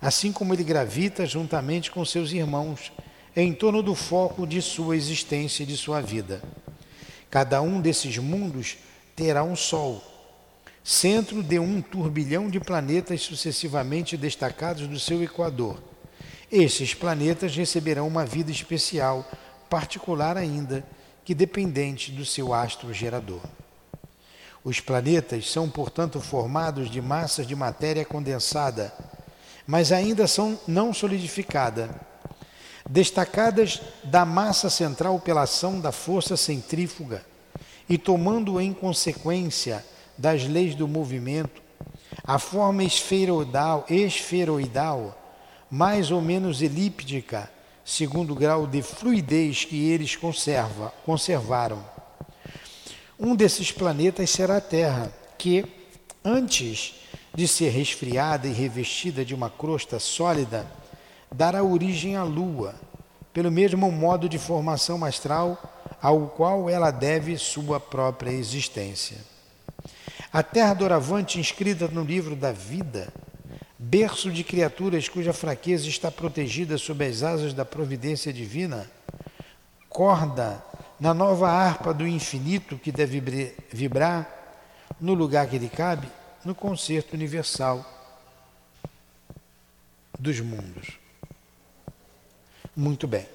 assim 0.00 0.30
como 0.30 0.54
ele 0.54 0.62
gravita 0.62 1.26
juntamente 1.26 1.90
com 1.90 2.04
seus 2.04 2.30
irmãos 2.30 2.92
em 3.34 3.52
torno 3.52 3.82
do 3.82 3.92
foco 3.92 4.46
de 4.46 4.62
sua 4.62 4.96
existência 4.96 5.64
e 5.64 5.66
de 5.66 5.76
sua 5.76 6.00
vida. 6.00 6.40
Cada 7.30 7.60
um 7.60 7.80
desses 7.80 8.18
mundos 8.18 8.78
terá 9.14 9.42
um 9.42 9.56
Sol, 9.56 10.02
centro 10.82 11.42
de 11.42 11.58
um 11.58 11.80
turbilhão 11.80 12.48
de 12.48 12.60
planetas 12.60 13.22
sucessivamente 13.22 14.16
destacados 14.16 14.86
do 14.86 14.98
seu 14.98 15.22
equador. 15.22 15.82
Esses 16.50 16.94
planetas 16.94 17.56
receberão 17.56 18.06
uma 18.06 18.24
vida 18.24 18.50
especial, 18.50 19.28
particular 19.68 20.36
ainda, 20.36 20.84
que 21.24 21.34
dependente 21.34 22.12
do 22.12 22.24
seu 22.24 22.54
astro 22.54 22.94
gerador. 22.94 23.42
Os 24.62 24.80
planetas 24.80 25.50
são, 25.50 25.68
portanto, 25.68 26.20
formados 26.20 26.90
de 26.90 27.00
massas 27.00 27.46
de 27.46 27.56
matéria 27.56 28.04
condensada 28.04 28.92
mas 29.66 29.90
ainda 29.90 30.28
são 30.28 30.58
não 30.66 30.94
solidificada, 30.94 31.90
destacadas 32.88 33.80
da 34.04 34.24
massa 34.24 34.70
central 34.70 35.18
pela 35.20 35.42
ação 35.42 35.80
da 35.80 35.92
força 35.92 36.36
centrífuga 36.36 37.24
e 37.88 37.98
tomando 37.98 38.60
em 38.60 38.72
consequência 38.72 39.84
das 40.16 40.44
leis 40.44 40.74
do 40.74 40.88
movimento 40.88 41.62
a 42.24 42.38
forma 42.38 42.82
esferoidal, 42.82 43.84
esferoidal 43.88 45.22
mais 45.70 46.10
ou 46.10 46.20
menos 46.20 46.62
elíptica, 46.62 47.50
segundo 47.84 48.32
o 48.32 48.36
grau 48.36 48.66
de 48.66 48.82
fluidez 48.82 49.64
que 49.64 49.90
eles 49.90 50.16
conserva, 50.16 50.92
conservaram. 51.04 51.84
Um 53.18 53.34
desses 53.34 53.72
planetas 53.72 54.30
será 54.30 54.58
a 54.58 54.60
Terra, 54.60 55.12
que, 55.38 55.64
antes 56.24 56.94
de 57.34 57.46
ser 57.46 57.70
resfriada 57.70 58.46
e 58.46 58.52
revestida 58.52 59.24
de 59.24 59.34
uma 59.34 59.50
crosta 59.50 59.98
sólida, 59.98 60.66
dará 61.32 61.62
origem 61.62 62.16
à 62.16 62.22
Lua, 62.22 62.74
pelo 63.32 63.50
mesmo 63.50 63.90
modo 63.90 64.28
de 64.28 64.38
formação 64.38 65.04
astral 65.04 65.60
ao 66.00 66.28
qual 66.28 66.70
ela 66.70 66.90
deve 66.90 67.36
sua 67.36 67.80
própria 67.80 68.30
existência. 68.30 69.18
A 70.32 70.42
terra 70.42 70.74
doravante, 70.74 71.40
inscrita 71.40 71.88
no 71.88 72.02
livro 72.02 72.36
da 72.36 72.52
vida, 72.52 73.12
berço 73.78 74.30
de 74.30 74.44
criaturas 74.44 75.08
cuja 75.08 75.32
fraqueza 75.32 75.88
está 75.88 76.10
protegida 76.10 76.78
sob 76.78 77.04
as 77.04 77.22
asas 77.22 77.54
da 77.54 77.64
providência 77.64 78.32
divina, 78.32 78.90
corda 79.88 80.62
na 80.98 81.12
nova 81.12 81.48
harpa 81.50 81.92
do 81.92 82.06
infinito 82.06 82.78
que 82.78 82.90
deve 82.90 83.54
vibrar 83.72 84.30
no 85.00 85.14
lugar 85.14 85.46
que 85.46 85.58
lhe 85.58 85.68
cabe, 85.68 86.08
no 86.44 86.54
concerto 86.54 87.14
universal 87.14 87.84
dos 90.18 90.40
mundos. 90.40 91.05
Muito 92.76 93.08
bem. 93.08 93.26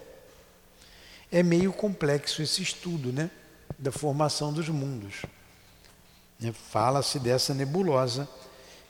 É 1.31 1.41
meio 1.41 1.73
complexo 1.73 2.41
esse 2.41 2.61
estudo, 2.61 3.11
né? 3.11 3.31
Da 3.79 3.91
formação 3.91 4.53
dos 4.53 4.69
mundos. 4.69 5.23
Né? 6.39 6.53
Fala-se 6.53 7.19
dessa 7.19 7.53
nebulosa 7.53 8.29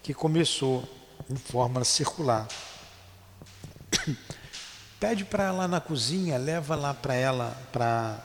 que 0.03 0.13
começou 0.13 0.84
em 1.29 1.36
forma 1.36 1.84
circular. 1.86 2.48
Pede 5.00 5.24
para 5.24 5.46
ela 5.46 5.67
na 5.67 5.79
cozinha, 5.79 6.38
leva 6.38 6.75
lá 6.75 6.93
para 6.93 7.13
ela, 7.13 7.58
para 7.72 8.20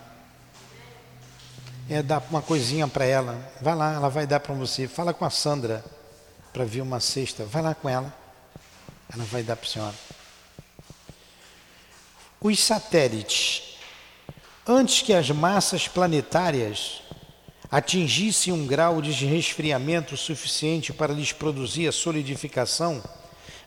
é 1.89 2.03
dar 2.03 2.23
uma 2.29 2.43
coisinha 2.43 2.89
para 2.89 3.05
ela. 3.05 3.39
Vai 3.61 3.75
lá, 3.75 3.95
ela 3.95 4.09
vai 4.09 4.27
dar 4.27 4.41
para 4.41 4.55
você. 4.55 4.89
Fala 4.89 5.15
com 5.15 5.25
a 5.25 5.31
Sandra 5.31 5.85
para 6.53 6.65
vir 6.65 6.81
uma 6.81 6.99
cesta. 6.99 7.45
Vai 7.45 7.63
lá 7.63 7.75
com 7.75 7.89
ela. 7.89 8.13
Ela 9.13 9.25
vai 9.25 9.43
dar 9.43 9.55
para 9.55 9.67
a 9.67 9.71
senhora. 9.71 10.06
Os 12.41 12.61
satélites. 12.61 13.79
Antes 14.67 15.01
que 15.01 15.15
as 15.15 15.31
massas 15.31 15.89
planetárias 15.89 17.01
atingissem 17.71 18.53
um 18.53 18.67
grau 18.67 19.01
de 19.01 19.11
resfriamento 19.25 20.17
suficiente 20.17 20.93
para 20.93 21.15
lhes 21.15 21.33
produzir 21.33 21.89
a 21.89 21.93
solidificação, 21.93 23.03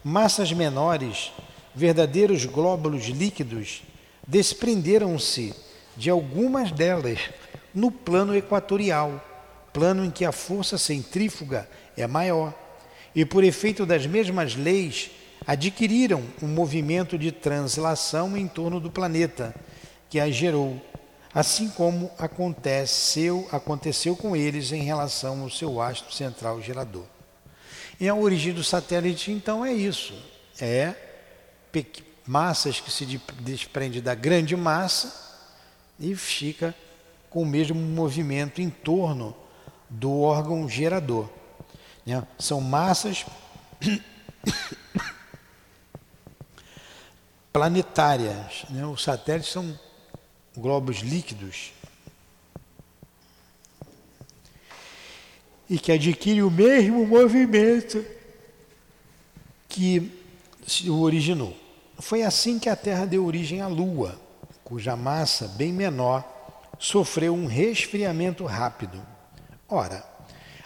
massas 0.03 0.51
menores, 0.53 1.31
verdadeiros 1.73 2.45
glóbulos 2.45 3.05
líquidos, 3.05 3.81
desprenderam-se 4.27 5.53
de 5.97 6.09
algumas 6.09 6.71
delas 6.71 7.19
no 7.73 7.91
plano 7.91 8.35
equatorial, 8.35 9.23
plano 9.73 10.05
em 10.05 10.11
que 10.11 10.25
a 10.25 10.31
força 10.31 10.77
centrífuga 10.77 11.67
é 11.97 12.05
maior, 12.05 12.53
e 13.15 13.25
por 13.25 13.43
efeito 13.43 13.85
das 13.85 14.05
mesmas 14.05 14.55
leis 14.55 15.09
adquiriram 15.49 16.23
um 16.43 16.47
movimento 16.47 17.17
de 17.17 17.31
translação 17.31 18.37
em 18.37 18.47
torno 18.47 18.79
do 18.79 18.91
planeta 18.91 19.55
que 20.07 20.19
as 20.19 20.35
gerou, 20.35 20.79
assim 21.33 21.69
como 21.69 22.11
aconteceu, 22.19 23.49
aconteceu 23.51 24.15
com 24.15 24.35
eles 24.35 24.71
em 24.71 24.83
relação 24.83 25.41
ao 25.41 25.49
seu 25.49 25.81
astro 25.81 26.13
central 26.13 26.61
gerador. 26.61 27.03
E 27.99 28.07
a 28.07 28.13
origem 28.13 28.53
do 28.53 28.63
satélite, 28.63 29.31
então, 29.31 29.65
é 29.65 29.73
isso: 29.73 30.13
é 30.61 30.93
massas 32.27 32.79
que 32.79 32.91
se 32.91 33.19
desprende 33.39 34.01
da 34.01 34.13
grande 34.13 34.55
massa 34.55 35.49
e 35.99 36.15
fica 36.15 36.75
com 37.27 37.41
o 37.41 37.45
mesmo 37.45 37.73
movimento 37.73 38.61
em 38.61 38.69
torno 38.69 39.35
do 39.89 40.21
órgão 40.21 40.69
gerador. 40.69 41.27
Né? 42.05 42.23
São 42.37 42.61
massas 42.61 43.25
planetárias. 47.59 48.63
Né? 48.69 48.85
Os 48.85 49.03
satélites 49.03 49.51
são 49.51 49.77
globos 50.55 50.99
líquidos 50.99 51.73
e 55.69 55.77
que 55.77 55.91
adquirem 55.91 56.41
o 56.41 56.49
mesmo 56.49 57.05
movimento 57.05 58.03
que 59.67 60.09
o 60.87 61.01
originou. 61.01 61.53
Foi 61.99 62.23
assim 62.23 62.57
que 62.57 62.69
a 62.69 62.77
Terra 62.77 63.05
deu 63.05 63.25
origem 63.25 63.59
à 63.59 63.67
Lua, 63.67 64.17
cuja 64.63 64.95
massa, 64.95 65.49
bem 65.49 65.73
menor, 65.73 66.23
sofreu 66.79 67.33
um 67.33 67.45
resfriamento 67.45 68.45
rápido. 68.45 69.05
Ora, 69.67 70.01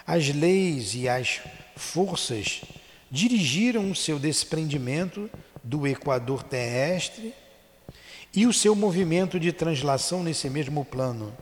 as 0.06 0.28
leis 0.28 0.94
e 0.94 1.08
as 1.08 1.40
forças 1.74 2.62
dirigiram 3.10 3.90
o 3.90 3.96
seu 3.96 4.16
desprendimento 4.16 5.28
do 5.64 5.86
equador 5.86 6.42
terrestre 6.42 7.34
e 8.34 8.46
o 8.46 8.52
seu 8.52 8.74
movimento 8.74 9.40
de 9.40 9.50
translação 9.50 10.22
nesse 10.22 10.50
mesmo 10.50 10.84
plano. 10.84 11.34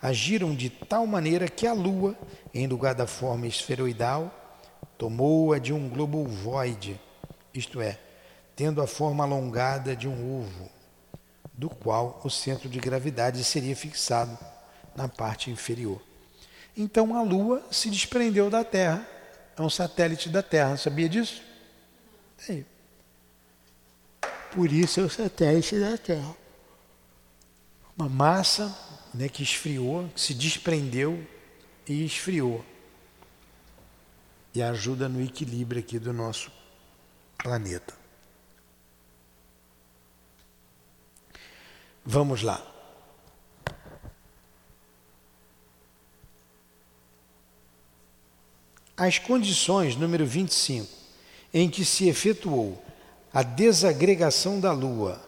Agiram 0.00 0.54
de 0.54 0.68
tal 0.68 1.06
maneira 1.06 1.48
que 1.48 1.66
a 1.66 1.72
Lua, 1.72 2.18
em 2.52 2.66
lugar 2.66 2.94
da 2.94 3.06
forma 3.06 3.46
esferoidal, 3.46 4.34
tomou 4.98 5.52
a 5.52 5.58
de 5.58 5.72
um 5.72 5.88
globo 5.88 6.22
ovoide, 6.22 7.00
isto 7.54 7.80
é, 7.80 7.98
tendo 8.56 8.82
a 8.82 8.86
forma 8.86 9.22
alongada 9.22 9.94
de 9.94 10.08
um 10.08 10.40
ovo 10.40 10.68
do 11.52 11.70
qual 11.70 12.20
o 12.24 12.30
centro 12.30 12.68
de 12.68 12.80
gravidade 12.80 13.44
seria 13.44 13.76
fixado 13.76 14.36
na 14.96 15.06
parte 15.06 15.50
inferior. 15.50 16.02
Então 16.76 17.16
a 17.16 17.22
Lua 17.22 17.62
se 17.70 17.90
desprendeu 17.90 18.50
da 18.50 18.64
Terra, 18.64 19.06
é 19.56 19.62
um 19.62 19.70
satélite 19.70 20.28
da 20.28 20.42
Terra, 20.42 20.76
sabia 20.76 21.08
disso? 21.08 21.42
É. 22.48 22.71
Por 24.52 24.70
isso 24.70 25.00
é 25.00 25.02
o 25.02 25.08
satélite 25.08 25.80
da 25.80 25.96
Terra. 25.96 26.36
Uma 27.96 28.08
massa 28.08 28.76
né, 29.14 29.26
que 29.28 29.42
esfriou, 29.42 30.08
que 30.14 30.20
se 30.20 30.34
desprendeu 30.34 31.26
e 31.88 32.04
esfriou. 32.04 32.62
E 34.54 34.62
ajuda 34.62 35.08
no 35.08 35.22
equilíbrio 35.22 35.80
aqui 35.80 35.98
do 35.98 36.12
nosso 36.12 36.52
planeta. 37.38 37.94
Vamos 42.04 42.42
lá. 42.42 42.66
As 48.94 49.18
condições, 49.18 49.96
número 49.96 50.26
25, 50.26 50.86
em 51.54 51.70
que 51.70 51.86
se 51.86 52.06
efetuou 52.06 52.81
a 53.32 53.42
desagregação 53.42 54.60
da 54.60 54.72
Lua, 54.72 55.20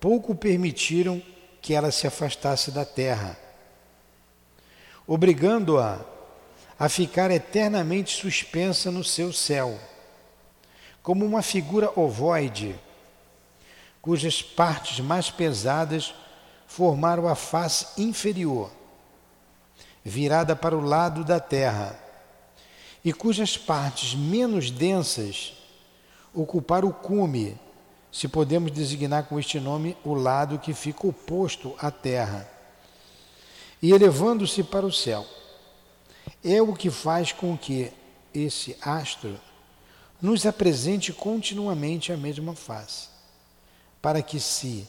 pouco 0.00 0.34
permitiram 0.34 1.22
que 1.60 1.74
ela 1.74 1.90
se 1.90 2.06
afastasse 2.06 2.70
da 2.70 2.84
Terra, 2.84 3.36
obrigando-a 5.06 5.98
a 6.78 6.88
ficar 6.88 7.30
eternamente 7.30 8.20
suspensa 8.20 8.90
no 8.90 9.02
seu 9.02 9.32
céu, 9.32 9.78
como 11.02 11.24
uma 11.24 11.42
figura 11.42 11.90
ovoide 11.98 12.78
cujas 14.08 14.40
partes 14.40 15.00
mais 15.00 15.30
pesadas 15.30 16.14
formaram 16.66 17.28
a 17.28 17.34
face 17.34 18.00
inferior, 18.00 18.70
virada 20.02 20.56
para 20.56 20.74
o 20.74 20.80
lado 20.80 21.24
da 21.24 21.38
terra, 21.38 21.98
e 23.04 23.12
cujas 23.12 23.58
partes 23.58 24.14
menos 24.14 24.70
densas 24.70 25.57
ocuparam 26.34 26.88
o 26.88 26.92
cume, 26.92 27.58
se 28.10 28.28
podemos 28.28 28.70
designar 28.70 29.24
com 29.24 29.38
este 29.38 29.60
nome 29.60 29.96
o 30.04 30.14
lado 30.14 30.58
que 30.58 30.72
fica 30.72 31.06
oposto 31.06 31.74
à 31.78 31.90
terra, 31.90 32.48
e 33.82 33.92
elevando-se 33.92 34.62
para 34.62 34.86
o 34.86 34.92
céu. 34.92 35.24
É 36.44 36.60
o 36.60 36.74
que 36.74 36.90
faz 36.90 37.32
com 37.32 37.56
que 37.56 37.92
esse 38.34 38.76
astro 38.80 39.38
nos 40.20 40.46
apresente 40.46 41.12
continuamente 41.12 42.12
a 42.12 42.16
mesma 42.16 42.54
face 42.54 43.08
para 44.00 44.22
que 44.22 44.38
se 44.38 44.86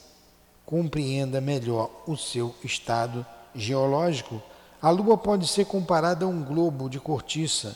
compreenda 0.66 1.42
melhor 1.42 1.90
o 2.06 2.16
seu 2.16 2.54
estado 2.64 3.26
geológico, 3.56 4.42
a 4.82 4.90
Lua 4.92 5.18
pode 5.18 5.48
ser 5.48 5.66
comparada 5.66 6.26
a 6.26 6.28
um 6.28 6.44
globo 6.44 6.90
de 6.90 7.00
cortiça, 7.00 7.76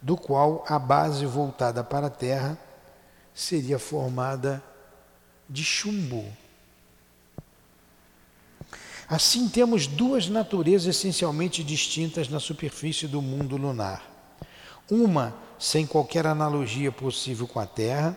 do 0.00 0.16
qual 0.16 0.64
a 0.68 0.78
base 0.78 1.26
voltada 1.26 1.84
para 1.84 2.06
a 2.06 2.10
Terra 2.10 2.58
seria 3.34 3.78
formada 3.78 4.62
de 5.48 5.64
chumbo. 5.64 6.24
Assim, 9.08 9.48
temos 9.48 9.86
duas 9.88 10.28
naturezas 10.28 10.96
essencialmente 10.96 11.64
distintas 11.64 12.28
na 12.28 12.38
superfície 12.38 13.08
do 13.08 13.20
mundo 13.20 13.56
lunar. 13.56 14.08
Uma 14.88 15.34
sem 15.58 15.84
qualquer 15.84 16.26
analogia 16.26 16.92
possível 16.92 17.46
com 17.46 17.58
a 17.58 17.66
Terra, 17.66 18.16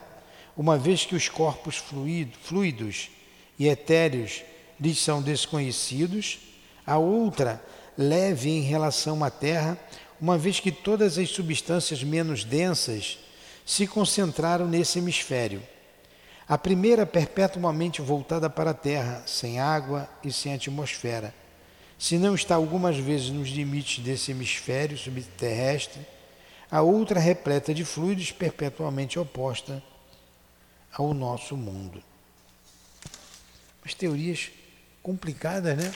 uma 0.55 0.77
vez 0.77 1.03
que 1.03 1.15
os 1.15 1.27
corpos 1.27 1.77
fluidos 1.77 3.09
e 3.57 3.67
etéreos 3.67 4.43
lhes 4.79 4.99
são 4.99 5.21
desconhecidos, 5.21 6.39
a 6.85 6.97
outra 6.97 7.63
leve 7.97 8.49
em 8.49 8.61
relação 8.61 9.23
à 9.23 9.29
Terra, 9.29 9.77
uma 10.23 10.37
vez 10.37 10.57
que 10.57 10.71
todas 10.71 11.17
as 11.17 11.31
substâncias 11.31 12.01
menos 12.01 12.45
densas 12.45 13.19
se 13.65 13.85
concentraram 13.85 14.65
nesse 14.65 14.97
hemisfério. 14.99 15.61
A 16.47 16.57
primeira 16.57 17.05
perpetuamente 17.05 18.01
voltada 18.01 18.49
para 18.49 18.69
a 18.69 18.73
Terra, 18.73 19.21
sem 19.25 19.59
água 19.59 20.09
e 20.23 20.31
sem 20.31 20.53
atmosfera. 20.53 21.35
Se 21.99 22.17
não 22.17 22.35
está 22.35 22.55
algumas 22.55 22.95
vezes 22.97 23.31
nos 23.31 23.49
limites 23.49 24.01
desse 24.01 24.31
hemisfério 24.31 24.97
subterrestre, 24.97 25.99
a 26.71 26.81
outra 26.81 27.19
repleta 27.19 27.73
de 27.73 27.83
fluidos 27.83 28.31
perpetuamente 28.31 29.19
oposta 29.19 29.83
ao 30.93 31.13
nosso 31.13 31.57
mundo. 31.57 32.01
As 33.83 33.93
teorias 33.93 34.51
complicadas, 35.01 35.75
né? 35.77 35.93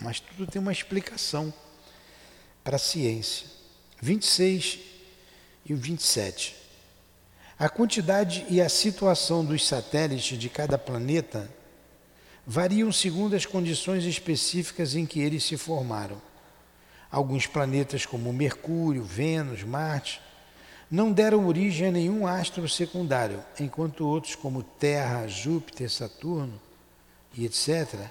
Mas 0.00 0.18
tudo 0.18 0.46
tem 0.46 0.62
uma 0.62 0.72
explicação 0.72 1.52
para 2.64 2.76
a 2.76 2.78
ciência. 2.78 3.46
26 4.00 4.78
e 5.66 5.74
o 5.74 5.76
27. 5.76 6.56
A 7.58 7.68
quantidade 7.68 8.44
e 8.48 8.60
a 8.60 8.68
situação 8.68 9.44
dos 9.44 9.66
satélites 9.66 10.36
de 10.36 10.48
cada 10.48 10.76
planeta 10.76 11.48
variam 12.46 12.90
segundo 12.90 13.36
as 13.36 13.46
condições 13.46 14.04
específicas 14.04 14.94
em 14.94 15.06
que 15.06 15.20
eles 15.20 15.44
se 15.44 15.56
formaram. 15.56 16.20
Alguns 17.10 17.46
planetas, 17.46 18.04
como 18.04 18.32
Mercúrio, 18.32 19.04
Vênus, 19.04 19.62
Marte, 19.62 20.20
não 20.90 21.12
deram 21.12 21.46
origem 21.46 21.88
a 21.88 21.92
nenhum 21.92 22.26
astro 22.26 22.68
secundário, 22.68 23.42
enquanto 23.60 24.06
outros, 24.06 24.34
como 24.34 24.62
Terra, 24.62 25.26
Júpiter, 25.26 25.90
Saturno 25.90 26.60
e 27.32 27.44
etc., 27.44 28.10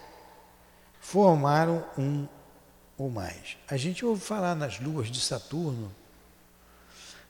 formaram 0.99 1.85
um 1.97 2.25
ou 2.97 3.09
mais. 3.09 3.57
A 3.67 3.77
gente 3.77 4.05
ouve 4.05 4.21
falar 4.21 4.55
nas 4.55 4.79
luas 4.79 5.09
de 5.09 5.19
Saturno. 5.19 5.93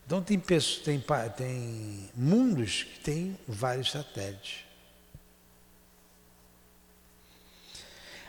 Então 0.06 0.22
tem, 0.22 0.38
tem, 0.38 1.02
tem 1.36 2.10
mundos 2.14 2.82
que 2.82 3.00
têm 3.00 3.38
vários 3.48 3.90
satélites. 3.90 4.64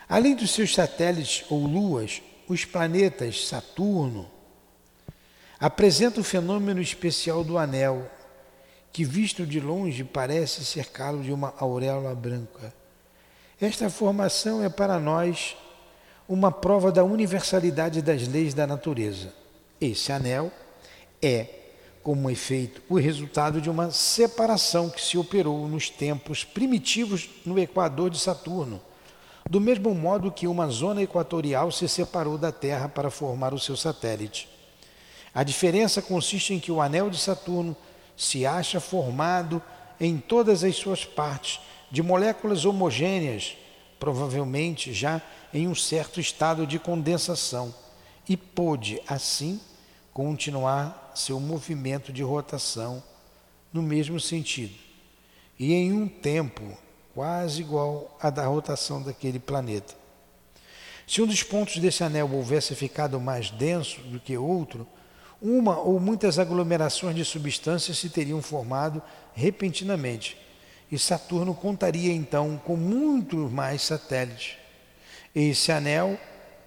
Além 0.08 0.36
dos 0.36 0.52
seus 0.52 0.74
satélites 0.74 1.44
ou 1.50 1.66
luas, 1.66 2.22
os 2.48 2.64
planetas 2.64 3.48
Saturno 3.48 4.30
apresentam 5.60 6.22
o 6.22 6.24
fenômeno 6.24 6.80
especial 6.80 7.44
do 7.44 7.58
anel, 7.58 8.10
que 8.94 9.04
visto 9.04 9.46
de 9.46 9.60
longe 9.60 10.04
parece 10.04 10.64
cercá-lo 10.64 11.24
de 11.24 11.32
uma 11.32 11.54
auréola 11.58 12.14
branca. 12.14 12.74
Esta 13.60 13.90
formação 13.90 14.64
é 14.64 14.70
para 14.70 15.00
nós 15.00 15.58
uma 16.28 16.52
prova 16.52 16.92
da 16.92 17.04
universalidade 17.04 18.02
das 18.02 18.28
leis 18.28 18.54
da 18.54 18.66
natureza. 18.66 19.34
Esse 19.80 20.12
anel 20.12 20.52
é, 21.22 21.48
como 22.04 22.30
efeito, 22.30 22.82
o 22.88 23.00
resultado 23.00 23.60
de 23.60 23.70
uma 23.70 23.90
separação 23.92 24.90
que 24.90 25.02
se 25.02 25.18
operou 25.18 25.68
nos 25.68 25.90
tempos 25.90 26.44
primitivos 26.44 27.30
no 27.46 27.58
equador 27.58 28.10
de 28.10 28.20
Saturno, 28.20 28.82
do 29.50 29.60
mesmo 29.60 29.94
modo 29.94 30.32
que 30.32 30.48
uma 30.48 30.68
zona 30.68 31.02
equatorial 31.02 31.72
se 31.72 31.88
separou 31.88 32.38
da 32.38 32.52
Terra 32.52 32.88
para 32.88 33.10
formar 33.10 33.54
o 33.54 33.60
seu 33.60 33.76
satélite. 33.76 34.48
A 35.34 35.44
diferença 35.44 36.02
consiste 36.02 36.54
em 36.54 36.60
que 36.60 36.72
o 36.72 36.82
anel 36.82 37.10
de 37.10 37.18
Saturno 37.18 37.76
se 38.16 38.46
acha 38.46 38.80
formado 38.80 39.62
em 40.00 40.18
todas 40.18 40.64
as 40.64 40.76
suas 40.76 41.06
partes 41.06 41.60
de 41.92 42.02
moléculas 42.02 42.66
homogêneas, 42.66 43.58
provavelmente 44.00 44.94
já 44.94 45.22
em 45.54 45.68
um 45.68 45.76
certo 45.76 46.20
estado 46.20 46.68
de 46.68 46.80
condensação 46.80 47.74
e 48.28 48.36
pôde, 48.36 49.02
assim, 49.08 49.60
continuar 50.14 51.14
seu 51.16 51.40
movimento 51.40 52.12
de 52.12 52.24
rotação 52.24 53.04
no 53.72 53.82
mesmo 53.82 54.20
sentido 54.20 54.74
e 55.60 55.74
em 55.74 55.94
um 55.94 56.08
tempo 56.08 56.78
quase 57.14 57.62
igual 57.62 58.18
à 58.22 58.30
da 58.30 58.46
rotação 58.46 59.02
daquele 59.02 59.40
planeta. 59.40 59.96
Se 61.08 61.22
um 61.22 61.28
dos 61.28 61.44
pontos 61.44 61.78
desse 61.78 62.04
anel 62.04 62.30
houvesse 62.32 62.76
ficado 62.76 63.20
mais 63.20 63.50
denso 63.52 64.02
do 64.02 64.20
que 64.20 64.38
outro, 64.38 64.88
uma 65.42 65.80
ou 65.80 66.00
muitas 66.00 66.40
aglomerações 66.40 67.16
de 67.16 67.24
substâncias 67.24 67.98
se 67.98 68.10
teriam 68.10 68.42
formado 68.42 69.02
repentinamente, 69.34 70.38
e 70.92 71.00
Saturno 71.00 71.54
contaria 71.54 72.14
então 72.14 72.62
com 72.64 72.76
muito 72.76 73.38
mais 73.50 73.82
satélites 73.82 74.58
esse 75.36 75.72
anel 75.72 76.18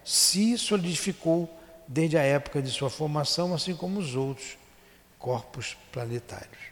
se 0.05 0.59
solidificou 0.59 1.49
desde 1.87 2.19
a 2.19 2.23
época 2.23 2.61
de 2.61 2.71
sua 2.71 2.91
formação, 2.91 3.55
assim 3.55 3.75
como 3.75 3.99
os 3.99 4.15
outros 4.15 4.59
corpos 5.19 5.75
planetários. 5.91 6.69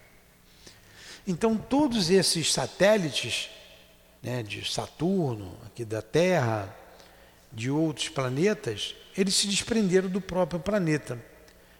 Então, 1.26 1.56
todos 1.56 2.10
esses 2.10 2.52
satélites 2.52 3.48
né, 4.22 4.42
de 4.42 4.70
Saturno, 4.70 5.56
aqui 5.64 5.84
da 5.84 6.02
Terra, 6.02 6.74
de 7.50 7.70
outros 7.70 8.10
planetas, 8.10 8.94
eles 9.16 9.34
se 9.34 9.46
desprenderam 9.46 10.08
do 10.08 10.20
próprio 10.20 10.60
planeta 10.60 11.18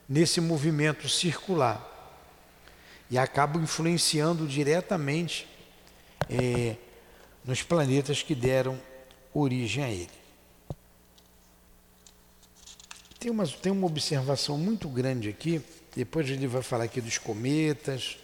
nesse 0.09 0.41
movimento 0.41 1.09
circular 1.09 1.93
e 3.11 3.19
acabam 3.19 3.63
influenciando 3.63 4.47
diretamente 4.47 5.47
é, 6.31 6.77
nos 7.45 7.63
planetas 7.63 8.23
que 8.23 8.35
deram 8.35 8.81
origem 9.33 9.85
a 9.85 9.91
ele. 9.91 10.11
Tem 13.19 13.31
uma, 13.31 13.47
tem 13.47 13.73
uma 13.73 13.87
observação 13.87 14.57
muito 14.59 14.89
grande 14.89 15.29
aqui, 15.29 15.61
depois 15.95 16.29
ele 16.29 16.47
vai 16.47 16.63
falar 16.63 16.85
aqui 16.85 17.01
dos 17.01 17.19
cometas. 17.19 18.19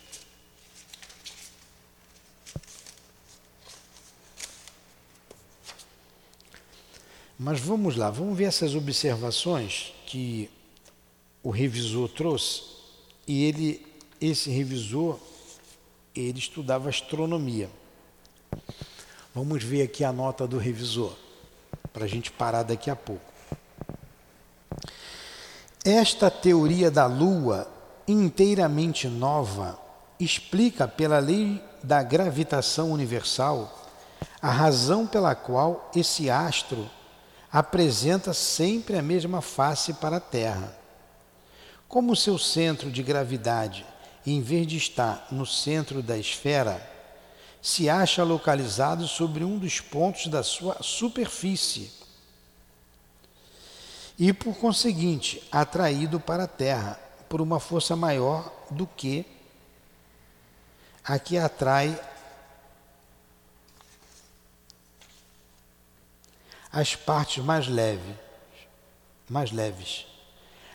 Mas 7.38 7.58
vamos 7.58 7.96
lá, 7.96 8.10
vamos 8.10 8.38
ver 8.38 8.44
essas 8.44 8.74
observações 8.74 9.92
que 10.06 10.48
o 11.42 11.50
revisor 11.50 12.08
trouxe. 12.08 12.62
E 13.26 13.44
ele, 13.44 13.84
esse 14.20 14.50
revisor, 14.50 15.18
ele 16.14 16.38
estudava 16.38 16.88
astronomia. 16.88 17.68
Vamos 19.34 19.64
ver 19.64 19.82
aqui 19.82 20.04
a 20.04 20.12
nota 20.12 20.46
do 20.46 20.58
revisor, 20.58 21.16
para 21.90 22.04
a 22.04 22.08
gente 22.08 22.30
parar 22.30 22.64
daqui 22.64 22.90
a 22.90 22.96
pouco. 22.96 23.24
Esta 25.82 26.30
teoria 26.30 26.90
da 26.90 27.06
Lua, 27.06 27.66
inteiramente 28.06 29.08
nova, 29.08 29.78
explica 30.20 30.86
pela 30.86 31.18
lei 31.18 31.64
da 31.82 32.02
gravitação 32.02 32.92
universal 32.92 33.88
a 34.40 34.50
razão 34.50 35.06
pela 35.06 35.34
qual 35.34 35.90
esse 35.96 36.28
astro 36.28 36.90
apresenta 37.50 38.34
sempre 38.34 38.98
a 38.98 39.02
mesma 39.02 39.40
face 39.40 39.94
para 39.94 40.18
a 40.18 40.20
Terra. 40.20 40.76
Como 41.88 42.14
seu 42.14 42.36
centro 42.38 42.90
de 42.90 43.02
gravidade, 43.02 43.86
em 44.26 44.42
vez 44.42 44.66
de 44.66 44.76
estar 44.76 45.26
no 45.30 45.46
centro 45.46 46.02
da 46.02 46.18
esfera, 46.18 46.91
se 47.62 47.88
acha 47.88 48.24
localizado 48.24 49.06
sobre 49.06 49.44
um 49.44 49.56
dos 49.56 49.80
pontos 49.80 50.26
da 50.26 50.42
sua 50.42 50.82
superfície 50.82 51.92
e, 54.18 54.32
por 54.32 54.56
conseguinte, 54.56 55.46
atraído 55.50 56.18
para 56.18 56.44
a 56.44 56.48
Terra 56.48 56.98
por 57.28 57.40
uma 57.40 57.60
força 57.60 57.94
maior 57.94 58.52
do 58.68 58.84
que 58.84 59.24
a 61.04 61.20
que 61.20 61.38
atrai 61.38 61.98
as 66.70 66.96
partes 66.96 67.44
mais 67.44 67.68
leves, 67.68 68.16
mais 69.28 69.52
leves. 69.52 70.06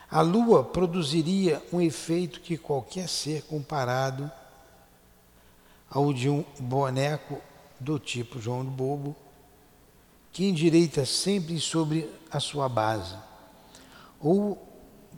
A 0.09 0.21
Lua 0.21 0.63
produziria 0.63 1.61
um 1.73 1.81
efeito 1.81 2.39
que 2.39 2.57
qualquer 2.57 3.09
ser 3.09 3.43
comparado 3.43 4.31
ao 5.89 6.13
de 6.13 6.29
um 6.29 6.43
boneco 6.59 7.41
do 7.79 7.99
tipo 7.99 8.39
João 8.39 8.63
de 8.63 8.71
Bobo, 8.71 9.15
que 10.31 10.45
endireita 10.45 11.05
sempre 11.05 11.59
sobre 11.59 12.09
a 12.31 12.39
sua 12.39 12.67
base, 12.67 13.15
ou 14.19 14.67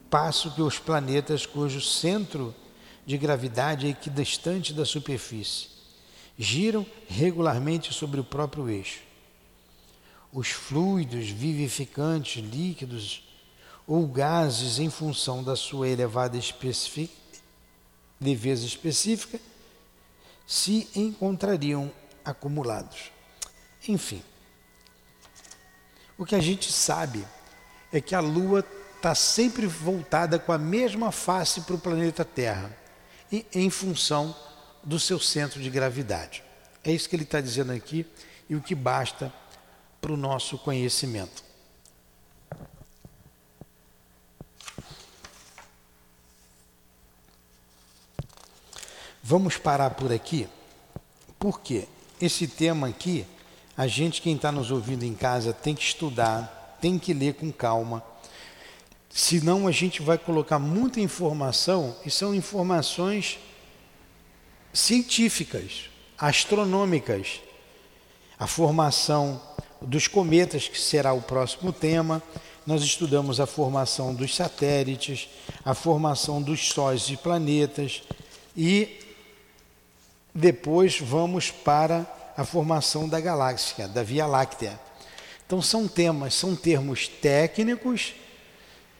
passo 0.10 0.52
que 0.52 0.62
os 0.62 0.80
planetas 0.80 1.46
cujo 1.46 1.82
centro 1.82 2.54
de 3.06 3.18
gravidade 3.18 3.88
é 3.88 3.90
equidistante 3.90 4.74
da 4.74 4.86
superfície 4.86 5.80
giram 6.40 6.86
regularmente 7.10 7.94
sobre 7.94 8.22
o 8.22 8.24
próprio 8.24 8.70
eixo. 8.70 9.02
Os 10.32 10.48
fluidos 10.48 11.30
vivificantes, 11.30 12.42
líquidos 12.42 13.24
ou 13.86 14.08
gases, 14.08 14.80
em 14.80 14.90
função 14.90 15.44
da 15.44 15.56
sua 15.58 15.90
elevada 15.90 16.38
especific... 16.38 17.12
leveza 18.22 18.66
específica, 18.66 19.40
se 20.50 20.90
encontrariam 20.96 21.94
acumulados. 22.26 23.12
Enfim, 23.88 24.24
o 26.18 26.26
que 26.26 26.34
a 26.34 26.40
gente 26.40 26.74
sabe 26.74 27.24
é 27.94 28.02
que 28.02 28.16
a 28.16 28.20
Lua 28.20 28.66
está 28.96 29.14
sempre 29.14 29.68
voltada 29.68 30.40
com 30.40 30.52
a 30.52 30.58
mesma 30.58 31.12
face 31.12 31.62
para 31.62 31.76
o 31.76 31.80
planeta 31.80 32.26
Terra, 32.26 32.76
em 33.54 33.70
função 33.70 34.36
do 34.84 35.00
seu 35.00 35.20
centro 35.20 35.62
de 35.62 35.70
gravidade. 35.70 36.44
É 36.84 36.92
isso 36.92 37.08
que 37.08 37.16
ele 37.16 37.24
está 37.26 37.40
dizendo 37.40 37.72
aqui 37.72 38.04
e 38.50 38.56
o 38.56 38.62
que 38.62 38.74
basta 38.74 39.32
para 40.02 40.12
o 40.12 40.18
nosso 40.18 40.58
conhecimento. 40.58 41.44
Vamos 49.30 49.58
parar 49.58 49.92
por 49.92 50.12
aqui, 50.12 50.48
porque 51.38 51.88
esse 52.20 52.48
tema 52.48 52.88
aqui, 52.88 53.28
a 53.78 53.86
gente, 53.86 54.24
quem 54.24 54.36
está 54.36 54.52
nos 54.52 54.72
ouvindo 54.72 55.04
em 55.04 55.14
casa, 55.14 55.54
tem 55.54 55.76
que 55.76 55.84
estudar, 55.84 56.80
tem 56.82 56.98
que 56.98 57.14
ler 57.14 57.36
com 57.36 57.52
calma. 57.52 58.04
Senão 59.08 59.68
a 59.68 59.72
gente 59.72 60.02
vai 60.02 60.18
colocar 60.18 60.58
muita 60.58 61.00
informação 61.00 61.96
e 62.04 62.10
são 62.10 62.34
informações 62.34 63.38
científicas, 64.74 65.92
astronômicas, 66.18 67.40
a 68.40 68.48
formação 68.48 69.40
dos 69.80 70.08
cometas, 70.08 70.68
que 70.68 70.82
será 70.82 71.14
o 71.14 71.22
próximo 71.22 71.72
tema. 71.72 72.20
Nós 72.66 72.82
estudamos 72.82 73.40
a 73.40 73.46
formação 73.46 74.12
dos 74.12 74.36
satélites, 74.36 75.30
a 75.64 75.76
formação 75.76 76.42
dos 76.42 76.68
sóis 76.70 77.12
e 77.12 77.16
planetas 77.16 78.02
e 78.58 79.08
depois 80.40 81.00
vamos 81.00 81.52
para 81.52 82.08
a 82.36 82.46
formação 82.46 83.08
da 83.08 83.20
galáxia, 83.20 83.88
da 83.88 84.02
Via 84.02 84.26
Láctea. 84.26 84.80
Então 85.46 85.62
são 85.62 85.88
temas, 85.88 86.34
são 86.34 86.56
termos 86.56 87.08
técnicos 87.08 88.14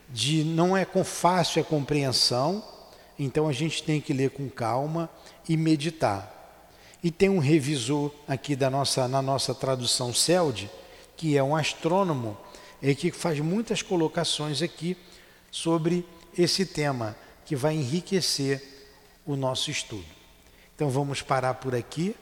de 0.10 0.44
não 0.44 0.76
é 0.76 0.84
com 0.84 1.04
fácil 1.04 1.62
a 1.62 1.66
compreensão, 1.66 2.64
então 3.18 3.48
a 3.48 3.54
gente 3.54 3.84
tem 3.84 4.02
que 4.02 4.12
ler 4.12 4.32
com 4.32 4.50
calma 4.50 5.10
e 5.48 5.56
meditar. 5.56 6.36
E 7.02 7.10
tem 7.10 7.30
um 7.30 7.40
revisor 7.40 8.12
aqui 8.28 8.56
da 8.56 8.70
nossa, 8.70 9.08
na 9.08 9.22
nossa 9.22 9.56
tradução 9.56 10.14
CELD, 10.14 10.70
que 11.16 11.38
é 11.38 11.44
um 11.44 11.56
astrônomo, 11.56 12.38
e 12.82 12.94
que 12.94 13.12
faz 13.12 13.40
muitas 13.40 13.82
colocações 13.82 14.62
aqui 14.62 14.98
sobre 15.52 16.06
esse 16.38 16.66
tema, 16.66 17.16
que 17.46 17.56
vai 17.56 17.76
enriquecer 17.76 18.62
o 19.26 19.36
nosso 19.36 19.72
estudo. 19.72 20.19
Então 20.80 20.90
vamos 20.90 21.22
parar 21.22 21.56
por 21.56 21.76
aqui 21.76 22.16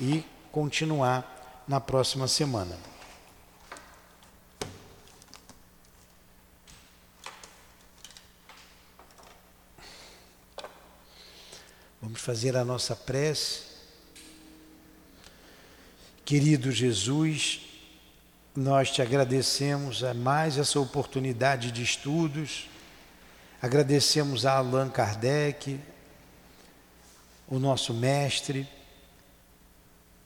e 0.00 0.24
continuar 0.50 1.62
na 1.68 1.78
próxima 1.78 2.26
semana. 2.26 2.74
Vamos 12.00 12.22
fazer 12.22 12.56
a 12.56 12.64
nossa 12.64 12.96
prece. 12.96 13.64
Querido 16.24 16.72
Jesus, 16.72 17.60
nós 18.56 18.90
te 18.90 19.02
agradecemos 19.02 20.02
a 20.02 20.14
mais 20.14 20.56
essa 20.56 20.80
oportunidade 20.80 21.70
de 21.70 21.82
estudos, 21.82 22.70
agradecemos 23.60 24.46
a 24.46 24.56
Allan 24.56 24.88
Kardec, 24.88 25.78
o 27.52 27.58
nosso 27.58 27.92
mestre, 27.92 28.66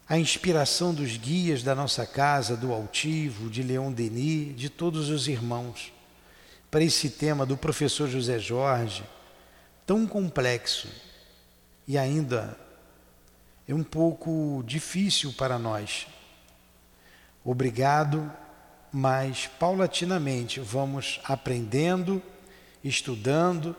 a 0.08 0.16
inspiração 0.16 0.94
dos 0.94 1.16
guias 1.16 1.60
da 1.60 1.74
nossa 1.74 2.06
casa, 2.06 2.56
do 2.56 2.72
Altivo, 2.72 3.50
de 3.50 3.64
Leon 3.64 3.90
Denis, 3.90 4.56
de 4.56 4.70
todos 4.70 5.08
os 5.10 5.26
irmãos, 5.26 5.92
para 6.70 6.84
esse 6.84 7.10
tema 7.10 7.44
do 7.44 7.56
professor 7.56 8.08
José 8.08 8.38
Jorge, 8.38 9.02
tão 9.84 10.06
complexo 10.06 10.86
e 11.84 11.98
ainda 11.98 12.56
é 13.66 13.74
um 13.74 13.82
pouco 13.82 14.62
difícil 14.64 15.32
para 15.32 15.58
nós. 15.58 16.06
Obrigado, 17.44 18.32
mas 18.92 19.48
paulatinamente 19.58 20.60
vamos 20.60 21.18
aprendendo, 21.24 22.22
estudando 22.84 23.74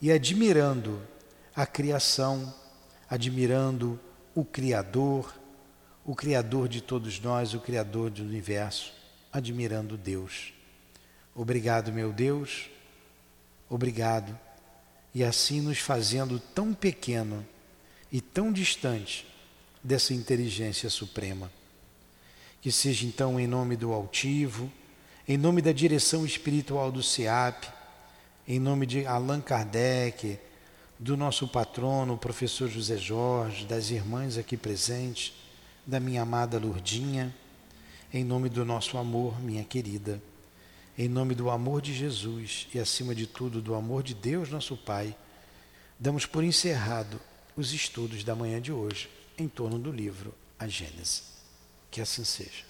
e 0.00 0.12
admirando 0.12 1.02
a 1.52 1.66
criação, 1.66 2.54
admirando 3.08 3.98
o 4.34 4.44
Criador, 4.44 5.34
o 6.04 6.14
Criador 6.14 6.68
de 6.68 6.80
todos 6.80 7.20
nós, 7.20 7.54
o 7.54 7.60
Criador 7.60 8.10
do 8.10 8.22
universo, 8.22 8.92
admirando 9.32 9.96
Deus. 9.96 10.52
Obrigado, 11.34 11.92
meu 11.92 12.12
Deus, 12.12 12.70
obrigado 13.68 14.38
e 15.14 15.24
assim 15.24 15.60
nos 15.60 15.78
fazendo 15.78 16.38
tão 16.38 16.74
pequeno 16.74 17.46
e 18.12 18.20
tão 18.20 18.52
distante 18.52 19.26
dessa 19.82 20.12
inteligência 20.12 20.90
suprema. 20.90 21.50
Que 22.60 22.70
seja 22.70 23.06
então 23.06 23.38
em 23.38 23.46
nome 23.46 23.76
do 23.76 23.92
altivo, 23.92 24.70
em 25.26 25.36
nome 25.36 25.62
da 25.62 25.72
direção 25.72 26.26
espiritual 26.26 26.92
do 26.92 27.02
SEAP, 27.02 27.66
em 28.46 28.60
nome 28.60 28.86
de 28.86 29.06
Allan 29.06 29.40
Kardec, 29.40 30.38
do 30.98 31.16
nosso 31.16 31.46
patrono, 31.46 32.14
o 32.14 32.18
professor 32.18 32.68
José 32.68 32.96
Jorge, 32.96 33.66
das 33.66 33.90
irmãs 33.90 34.38
aqui 34.38 34.56
presentes, 34.56 35.32
da 35.86 36.00
minha 36.00 36.22
amada 36.22 36.58
Lourdinha, 36.58 37.34
em 38.12 38.24
nome 38.24 38.48
do 38.48 38.64
nosso 38.64 38.96
amor, 38.98 39.40
minha 39.40 39.64
querida 39.64 40.20
em 40.98 41.08
nome 41.08 41.34
do 41.34 41.50
amor 41.50 41.82
de 41.82 41.92
Jesus 41.92 42.68
e, 42.72 42.78
acima 42.78 43.14
de 43.14 43.26
tudo, 43.26 43.60
do 43.60 43.74
amor 43.74 44.02
de 44.02 44.14
Deus, 44.14 44.48
nosso 44.48 44.76
Pai, 44.76 45.14
damos 45.98 46.24
por 46.24 46.42
encerrado 46.42 47.20
os 47.54 47.72
estudos 47.72 48.24
da 48.24 48.34
manhã 48.34 48.60
de 48.60 48.72
hoje 48.72 49.10
em 49.36 49.46
torno 49.46 49.78
do 49.78 49.92
livro 49.92 50.34
A 50.58 50.66
Gênese. 50.66 51.22
Que 51.90 52.00
assim 52.00 52.24
seja. 52.24 52.64